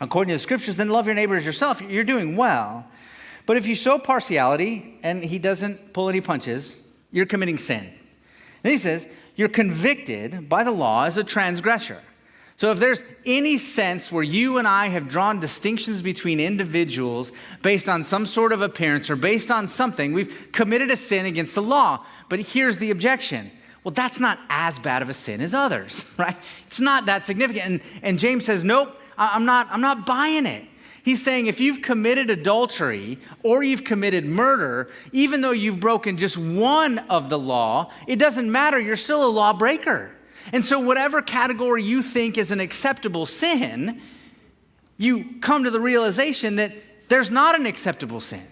according 0.00 0.30
to 0.30 0.36
the 0.36 0.42
scriptures, 0.42 0.76
then 0.76 0.88
love 0.88 1.06
your 1.06 1.14
neighbor 1.14 1.36
as 1.36 1.44
yourself. 1.44 1.80
You're 1.80 2.04
doing 2.04 2.36
well. 2.36 2.86
But 3.46 3.56
if 3.56 3.66
you 3.66 3.74
show 3.74 3.98
partiality, 3.98 4.98
and 5.02 5.22
he 5.22 5.38
doesn't 5.38 5.92
pull 5.92 6.08
any 6.08 6.20
punches, 6.20 6.76
you're 7.10 7.26
committing 7.26 7.58
sin. 7.58 7.92
And 8.64 8.70
he 8.70 8.78
says, 8.78 9.06
you're 9.34 9.48
convicted 9.48 10.48
by 10.48 10.64
the 10.64 10.70
law 10.70 11.04
as 11.04 11.16
a 11.16 11.24
transgressor. 11.24 12.00
So, 12.56 12.70
if 12.70 12.78
there's 12.78 13.02
any 13.24 13.56
sense 13.56 14.12
where 14.12 14.22
you 14.22 14.58
and 14.58 14.68
I 14.68 14.88
have 14.88 15.08
drawn 15.08 15.40
distinctions 15.40 16.02
between 16.02 16.38
individuals 16.38 17.32
based 17.62 17.88
on 17.88 18.04
some 18.04 18.26
sort 18.26 18.52
of 18.52 18.62
appearance 18.62 19.10
or 19.10 19.16
based 19.16 19.50
on 19.50 19.68
something, 19.68 20.12
we've 20.12 20.48
committed 20.52 20.90
a 20.90 20.96
sin 20.96 21.26
against 21.26 21.54
the 21.54 21.62
law. 21.62 22.04
But 22.28 22.40
here's 22.40 22.78
the 22.78 22.90
objection 22.90 23.50
Well, 23.84 23.92
that's 23.92 24.20
not 24.20 24.38
as 24.48 24.78
bad 24.78 25.02
of 25.02 25.08
a 25.08 25.14
sin 25.14 25.40
as 25.40 25.54
others, 25.54 26.04
right? 26.18 26.36
It's 26.66 26.80
not 26.80 27.06
that 27.06 27.24
significant. 27.24 27.64
And, 27.66 27.80
and 28.02 28.18
James 28.18 28.44
says, 28.44 28.62
Nope, 28.62 28.96
I'm 29.16 29.44
not, 29.44 29.68
I'm 29.70 29.80
not 29.80 30.06
buying 30.06 30.46
it. 30.46 30.66
He's 31.02 31.22
saying 31.22 31.48
if 31.48 31.58
you've 31.58 31.82
committed 31.82 32.30
adultery 32.30 33.18
or 33.42 33.64
you've 33.64 33.82
committed 33.82 34.24
murder, 34.24 34.88
even 35.10 35.40
though 35.40 35.50
you've 35.50 35.80
broken 35.80 36.16
just 36.16 36.38
one 36.38 37.00
of 37.10 37.28
the 37.28 37.38
law, 37.38 37.90
it 38.06 38.20
doesn't 38.20 38.50
matter. 38.50 38.78
You're 38.78 38.96
still 38.96 39.24
a 39.24 39.28
lawbreaker. 39.28 40.12
And 40.50 40.64
so, 40.64 40.80
whatever 40.80 41.22
category 41.22 41.82
you 41.82 42.02
think 42.02 42.36
is 42.36 42.50
an 42.50 42.60
acceptable 42.60 43.26
sin, 43.26 44.00
you 44.96 45.36
come 45.40 45.64
to 45.64 45.70
the 45.70 45.80
realization 45.80 46.56
that 46.56 46.72
there's 47.08 47.30
not 47.30 47.58
an 47.58 47.66
acceptable 47.66 48.20
sin. 48.20 48.46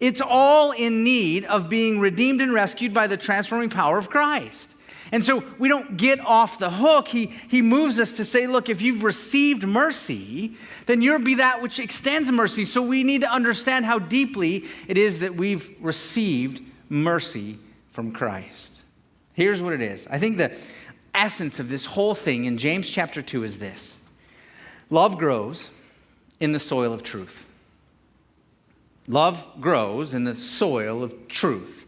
It's 0.00 0.20
all 0.20 0.72
in 0.72 1.04
need 1.04 1.44
of 1.44 1.68
being 1.68 2.00
redeemed 2.00 2.40
and 2.40 2.52
rescued 2.52 2.92
by 2.92 3.06
the 3.06 3.16
transforming 3.16 3.70
power 3.70 3.98
of 3.98 4.08
Christ. 4.08 4.74
And 5.12 5.24
so 5.24 5.44
we 5.58 5.68
don't 5.68 5.96
get 5.96 6.20
off 6.20 6.58
the 6.58 6.70
hook. 6.70 7.08
He, 7.08 7.26
he 7.48 7.62
moves 7.62 7.98
us 7.98 8.12
to 8.12 8.24
say, 8.24 8.46
look, 8.46 8.68
if 8.68 8.80
you've 8.80 9.02
received 9.02 9.66
mercy, 9.66 10.56
then 10.86 11.02
you'll 11.02 11.18
be 11.18 11.36
that 11.36 11.60
which 11.60 11.78
extends 11.78 12.30
mercy. 12.30 12.64
So 12.64 12.80
we 12.80 13.02
need 13.02 13.22
to 13.22 13.30
understand 13.30 13.84
how 13.84 13.98
deeply 13.98 14.64
it 14.86 14.96
is 14.96 15.18
that 15.18 15.34
we've 15.34 15.68
received 15.80 16.62
mercy 16.88 17.58
from 17.92 18.12
Christ. 18.12 18.80
Here's 19.32 19.62
what 19.62 19.72
it 19.72 19.82
is 19.82 20.06
I 20.08 20.18
think 20.18 20.38
the 20.38 20.56
essence 21.14 21.60
of 21.60 21.68
this 21.68 21.86
whole 21.86 22.14
thing 22.14 22.44
in 22.44 22.58
James 22.58 22.88
chapter 22.88 23.22
2 23.22 23.44
is 23.44 23.58
this 23.58 23.98
love 24.90 25.18
grows 25.18 25.70
in 26.40 26.52
the 26.52 26.58
soil 26.58 26.92
of 26.92 27.02
truth. 27.02 27.46
Love 29.06 29.44
grows 29.60 30.14
in 30.14 30.24
the 30.24 30.36
soil 30.36 31.02
of 31.02 31.28
truth. 31.28 31.86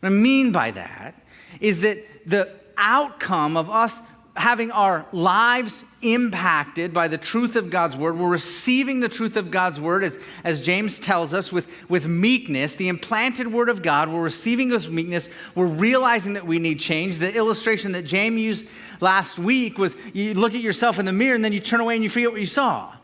What 0.00 0.10
I 0.10 0.12
mean 0.12 0.52
by 0.52 0.70
that 0.72 1.14
is 1.60 1.80
that 1.80 1.98
the 2.26 2.54
outcome 2.76 3.56
of 3.56 3.70
us 3.70 4.00
having 4.38 4.70
our 4.70 5.04
lives 5.12 5.84
impacted 6.00 6.94
by 6.94 7.08
the 7.08 7.18
truth 7.18 7.56
of 7.56 7.70
God's 7.70 7.96
word. 7.96 8.16
We're 8.16 8.28
receiving 8.28 9.00
the 9.00 9.08
truth 9.08 9.36
of 9.36 9.50
God's 9.50 9.80
word, 9.80 10.04
as, 10.04 10.18
as 10.44 10.60
James 10.60 11.00
tells 11.00 11.34
us, 11.34 11.50
with, 11.50 11.68
with 11.88 12.06
meekness, 12.06 12.74
the 12.74 12.88
implanted 12.88 13.52
word 13.52 13.68
of 13.68 13.82
God. 13.82 14.08
We're 14.08 14.22
receiving 14.22 14.70
with 14.70 14.88
meekness. 14.88 15.28
We're 15.56 15.66
realizing 15.66 16.34
that 16.34 16.46
we 16.46 16.60
need 16.60 16.78
change. 16.78 17.18
The 17.18 17.34
illustration 17.34 17.92
that 17.92 18.02
James 18.02 18.38
used 18.38 18.68
last 19.00 19.38
week 19.38 19.76
was 19.76 19.96
you 20.12 20.34
look 20.34 20.54
at 20.54 20.60
yourself 20.60 21.00
in 21.00 21.04
the 21.06 21.12
mirror 21.12 21.34
and 21.34 21.44
then 21.44 21.52
you 21.52 21.60
turn 21.60 21.80
away 21.80 21.96
and 21.96 22.04
you 22.04 22.10
forget 22.10 22.30
what 22.30 22.40
you 22.40 22.46
saw. 22.46 22.94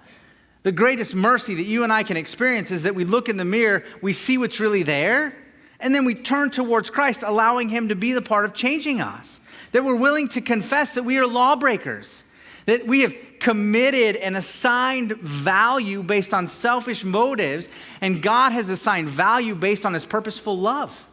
The 0.62 0.73
greatest 0.73 1.14
mercy 1.14 1.57
that 1.57 1.64
you 1.64 1.83
and 1.83 1.92
I 1.92 2.05
can 2.05 2.16
experience 2.16 2.70
is 2.70 2.85
that 2.85 2.94
we 2.94 3.05
look 3.05 3.29
in 3.29 3.37
the 3.37 3.44
mirror, 3.44 3.85
we 4.01 4.12
see 4.12 4.38
what's 4.38 4.61
really 4.61 4.85
there, 4.85 5.37
and 5.81 5.94
then 5.94 6.05
we 6.05 6.14
turn 6.14 6.51
towards 6.51 6.88
Christ, 6.90 7.25
allowing 7.27 7.68
Him 7.68 7.88
to 7.88 7.97
be 7.97 8.12
the 8.12 8.23
part 8.23 8.44
of 8.44 8.55
changing 8.55 9.01
us 9.01 9.40
that 9.75 9.83
we're 9.83 9.97
willing 9.97 10.29
to 10.29 10.41
confess 10.41 10.93
that 10.93 11.03
we 11.03 11.19
are 11.19 11.27
lawbreakers, 11.27 12.23
that 12.67 12.87
we 12.87 13.01
have 13.01 13.13
committed 13.41 14.15
and 14.15 14.37
assigned 14.37 15.17
value 15.17 16.01
based 16.01 16.33
on 16.33 16.47
selfish 16.47 17.03
motives, 17.03 17.69
and 18.01 18.23
God 18.23 18.53
has 18.53 18.69
assigned 18.69 19.09
value 19.09 19.57
based 19.57 19.85
on 19.85 19.93
his 19.93 20.05
purposeful 20.05 20.57
love. 20.57 21.05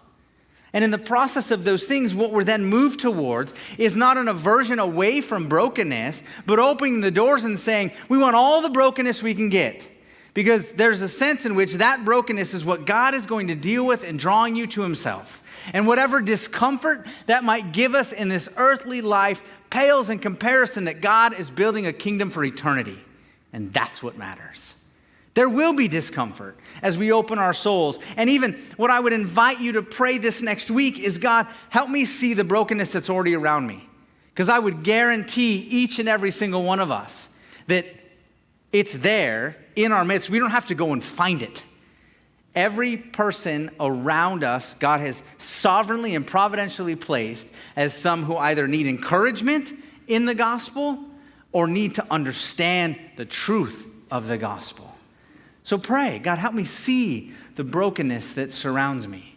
And 0.73 0.83
in 0.83 0.91
the 0.91 0.99
process 0.99 1.49
of 1.49 1.63
those 1.63 1.85
things, 1.85 2.13
what 2.13 2.29
we're 2.29 2.43
then 2.43 2.63
moved 2.63 2.99
towards 2.99 3.55
is 3.79 3.97
not 3.97 4.17
an 4.17 4.27
aversion 4.27 4.77
away 4.77 5.21
from 5.21 5.49
brokenness, 5.49 6.21
but 6.45 6.59
opening 6.59 7.01
the 7.01 7.09
doors 7.09 7.43
and 7.43 7.59
saying, 7.59 7.91
we 8.09 8.19
want 8.19 8.35
all 8.35 8.61
the 8.61 8.69
brokenness 8.69 9.23
we 9.23 9.33
can 9.33 9.49
get. 9.49 9.89
Because 10.33 10.71
there's 10.71 11.01
a 11.01 11.09
sense 11.09 11.45
in 11.45 11.55
which 11.55 11.73
that 11.73 12.05
brokenness 12.05 12.53
is 12.53 12.63
what 12.63 12.85
God 12.85 13.13
is 13.13 13.25
going 13.25 13.47
to 13.47 13.55
deal 13.55 13.85
with 13.85 14.03
in 14.03 14.17
drawing 14.17 14.55
you 14.55 14.65
to 14.67 14.81
himself. 14.81 15.43
And 15.73 15.85
whatever 15.85 16.21
discomfort 16.21 17.05
that 17.25 17.43
might 17.43 17.73
give 17.73 17.95
us 17.95 18.13
in 18.13 18.29
this 18.29 18.47
earthly 18.55 19.01
life 19.01 19.43
pales 19.69 20.09
in 20.09 20.19
comparison 20.19 20.85
that 20.85 21.01
God 21.01 21.33
is 21.33 21.49
building 21.49 21.85
a 21.85 21.93
kingdom 21.93 22.29
for 22.29 22.43
eternity. 22.43 22.99
And 23.53 23.73
that's 23.73 24.01
what 24.01 24.17
matters. 24.17 24.73
There 25.33 25.49
will 25.49 25.73
be 25.73 25.87
discomfort 25.87 26.57
as 26.81 26.97
we 26.97 27.11
open 27.11 27.39
our 27.39 27.53
souls. 27.53 27.99
And 28.17 28.29
even 28.29 28.61
what 28.75 28.91
I 28.91 28.99
would 28.99 29.13
invite 29.13 29.59
you 29.59 29.73
to 29.73 29.81
pray 29.81 30.17
this 30.17 30.41
next 30.41 30.69
week 30.69 30.99
is 30.99 31.17
God, 31.17 31.47
help 31.69 31.89
me 31.89 32.05
see 32.05 32.33
the 32.33 32.43
brokenness 32.43 32.91
that's 32.91 33.09
already 33.09 33.35
around 33.35 33.67
me. 33.67 33.87
Because 34.33 34.49
I 34.49 34.59
would 34.59 34.83
guarantee 34.83 35.57
each 35.69 35.99
and 35.99 36.09
every 36.09 36.31
single 36.31 36.63
one 36.63 36.79
of 36.79 36.91
us 36.91 37.29
that 37.67 37.85
it's 38.71 38.93
there 38.93 39.57
in 39.75 39.91
our 39.91 40.05
midst. 40.05 40.29
We 40.29 40.39
don't 40.39 40.51
have 40.51 40.67
to 40.67 40.75
go 40.75 40.93
and 40.93 41.03
find 41.03 41.41
it. 41.41 41.63
Every 42.53 42.97
person 42.97 43.71
around 43.79 44.43
us, 44.43 44.75
God 44.79 44.99
has 44.99 45.21
sovereignly 45.37 46.15
and 46.15 46.27
providentially 46.27 46.95
placed 46.95 47.47
as 47.75 47.93
some 47.93 48.23
who 48.23 48.35
either 48.35 48.67
need 48.67 48.87
encouragement 48.87 49.73
in 50.07 50.25
the 50.25 50.35
gospel 50.35 50.99
or 51.53 51.67
need 51.67 51.95
to 51.95 52.05
understand 52.11 52.99
the 53.15 53.25
truth 53.25 53.87
of 54.09 54.27
the 54.27 54.37
gospel. 54.37 54.93
So 55.63 55.77
pray, 55.77 56.19
God, 56.19 56.39
help 56.39 56.53
me 56.53 56.65
see 56.65 57.31
the 57.55 57.63
brokenness 57.63 58.33
that 58.33 58.51
surrounds 58.51 59.07
me. 59.07 59.30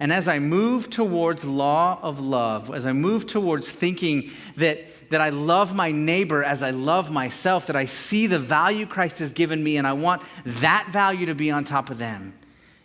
And 0.00 0.12
as 0.12 0.28
I 0.28 0.38
move 0.38 0.90
towards 0.90 1.44
law 1.44 1.98
of 2.02 2.20
love, 2.20 2.72
as 2.72 2.86
I 2.86 2.92
move 2.92 3.26
towards 3.26 3.70
thinking 3.70 4.30
that, 4.56 4.84
that 5.10 5.20
I 5.20 5.30
love 5.30 5.74
my 5.74 5.90
neighbor 5.90 6.44
as 6.44 6.62
I 6.62 6.70
love 6.70 7.10
myself, 7.10 7.66
that 7.66 7.74
I 7.74 7.84
see 7.84 8.28
the 8.28 8.38
value 8.38 8.86
Christ 8.86 9.18
has 9.18 9.32
given 9.32 9.62
me 9.62 9.76
and 9.76 9.86
I 9.86 9.94
want 9.94 10.22
that 10.44 10.88
value 10.92 11.26
to 11.26 11.34
be 11.34 11.50
on 11.50 11.64
top 11.64 11.90
of 11.90 11.98
them, 11.98 12.38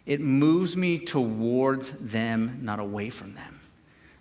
it 0.07 0.21
moves 0.21 0.75
me 0.75 0.97
towards 0.97 1.91
them, 1.91 2.59
not 2.63 2.79
away 2.79 3.11
from 3.11 3.35
them. 3.35 3.59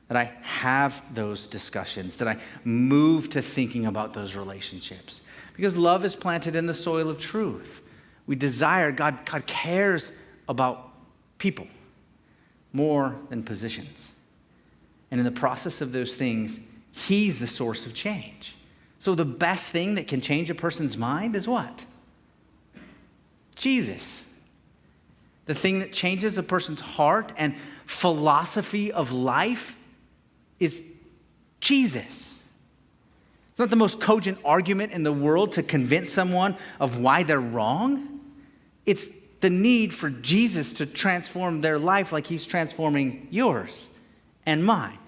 That 0.08 0.18
I 0.18 0.24
have 0.42 1.02
those 1.14 1.46
discussions, 1.46 2.16
that 2.16 2.28
I 2.28 2.36
move 2.62 3.30
to 3.30 3.40
thinking 3.40 3.86
about 3.86 4.12
those 4.12 4.36
relationships. 4.36 5.22
Because 5.54 5.78
love 5.78 6.04
is 6.04 6.14
planted 6.14 6.54
in 6.54 6.66
the 6.66 6.74
soil 6.74 7.08
of 7.08 7.18
truth. 7.18 7.80
We 8.26 8.36
desire, 8.36 8.92
God, 8.92 9.24
God 9.24 9.46
cares 9.46 10.12
about 10.46 10.92
people 11.38 11.66
more 12.72 13.16
than 13.28 13.42
positions. 13.42 14.12
And 15.10 15.20
in 15.20 15.24
the 15.24 15.30
process 15.30 15.80
of 15.80 15.92
those 15.92 16.14
things, 16.14 16.60
He's 16.90 17.38
the 17.38 17.46
source 17.46 17.86
of 17.86 17.94
change. 17.94 18.54
So 18.98 19.14
the 19.14 19.24
best 19.24 19.66
thing 19.66 19.94
that 19.96 20.08
can 20.08 20.20
change 20.20 20.50
a 20.50 20.54
person's 20.54 20.96
mind 20.96 21.34
is 21.34 21.48
what? 21.48 21.86
Jesus 23.54 24.22
the 25.46 25.54
thing 25.54 25.80
that 25.80 25.92
changes 25.92 26.38
a 26.38 26.42
person's 26.42 26.80
heart 26.80 27.32
and 27.36 27.54
philosophy 27.86 28.92
of 28.92 29.12
life 29.12 29.76
is 30.60 30.84
Jesus. 31.60 32.36
It's 33.50 33.58
not 33.58 33.70
the 33.70 33.76
most 33.76 34.00
cogent 34.00 34.38
argument 34.44 34.92
in 34.92 35.02
the 35.02 35.12
world 35.12 35.52
to 35.52 35.62
convince 35.62 36.10
someone 36.10 36.56
of 36.80 36.98
why 36.98 37.22
they're 37.22 37.40
wrong. 37.40 38.20
It's 38.86 39.08
the 39.42 39.50
need 39.50 39.92
for 39.92 40.08
Jesus 40.08 40.72
to 40.74 40.86
transform 40.86 41.60
their 41.60 41.78
life 41.78 42.12
like 42.12 42.26
he's 42.26 42.46
transforming 42.46 43.26
yours 43.30 43.86
and 44.46 44.64
mine. 44.64 44.98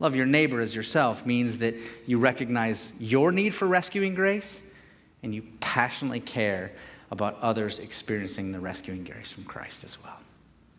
Love 0.00 0.16
your 0.16 0.26
neighbor 0.26 0.60
as 0.60 0.74
yourself 0.74 1.26
means 1.26 1.58
that 1.58 1.74
you 2.06 2.18
recognize 2.18 2.92
your 2.98 3.30
need 3.30 3.54
for 3.54 3.66
rescuing 3.66 4.14
grace 4.14 4.60
and 5.22 5.34
you 5.34 5.42
passionately 5.60 6.20
care 6.20 6.72
about 7.10 7.38
others 7.40 7.78
experiencing 7.78 8.52
the 8.52 8.58
rescuing 8.58 9.04
grace 9.04 9.32
from 9.32 9.44
Christ 9.44 9.84
as 9.84 10.02
well. 10.02 10.16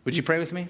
Would 0.04 0.16
you 0.16 0.22
pray 0.22 0.40
with 0.40 0.52
me? 0.52 0.66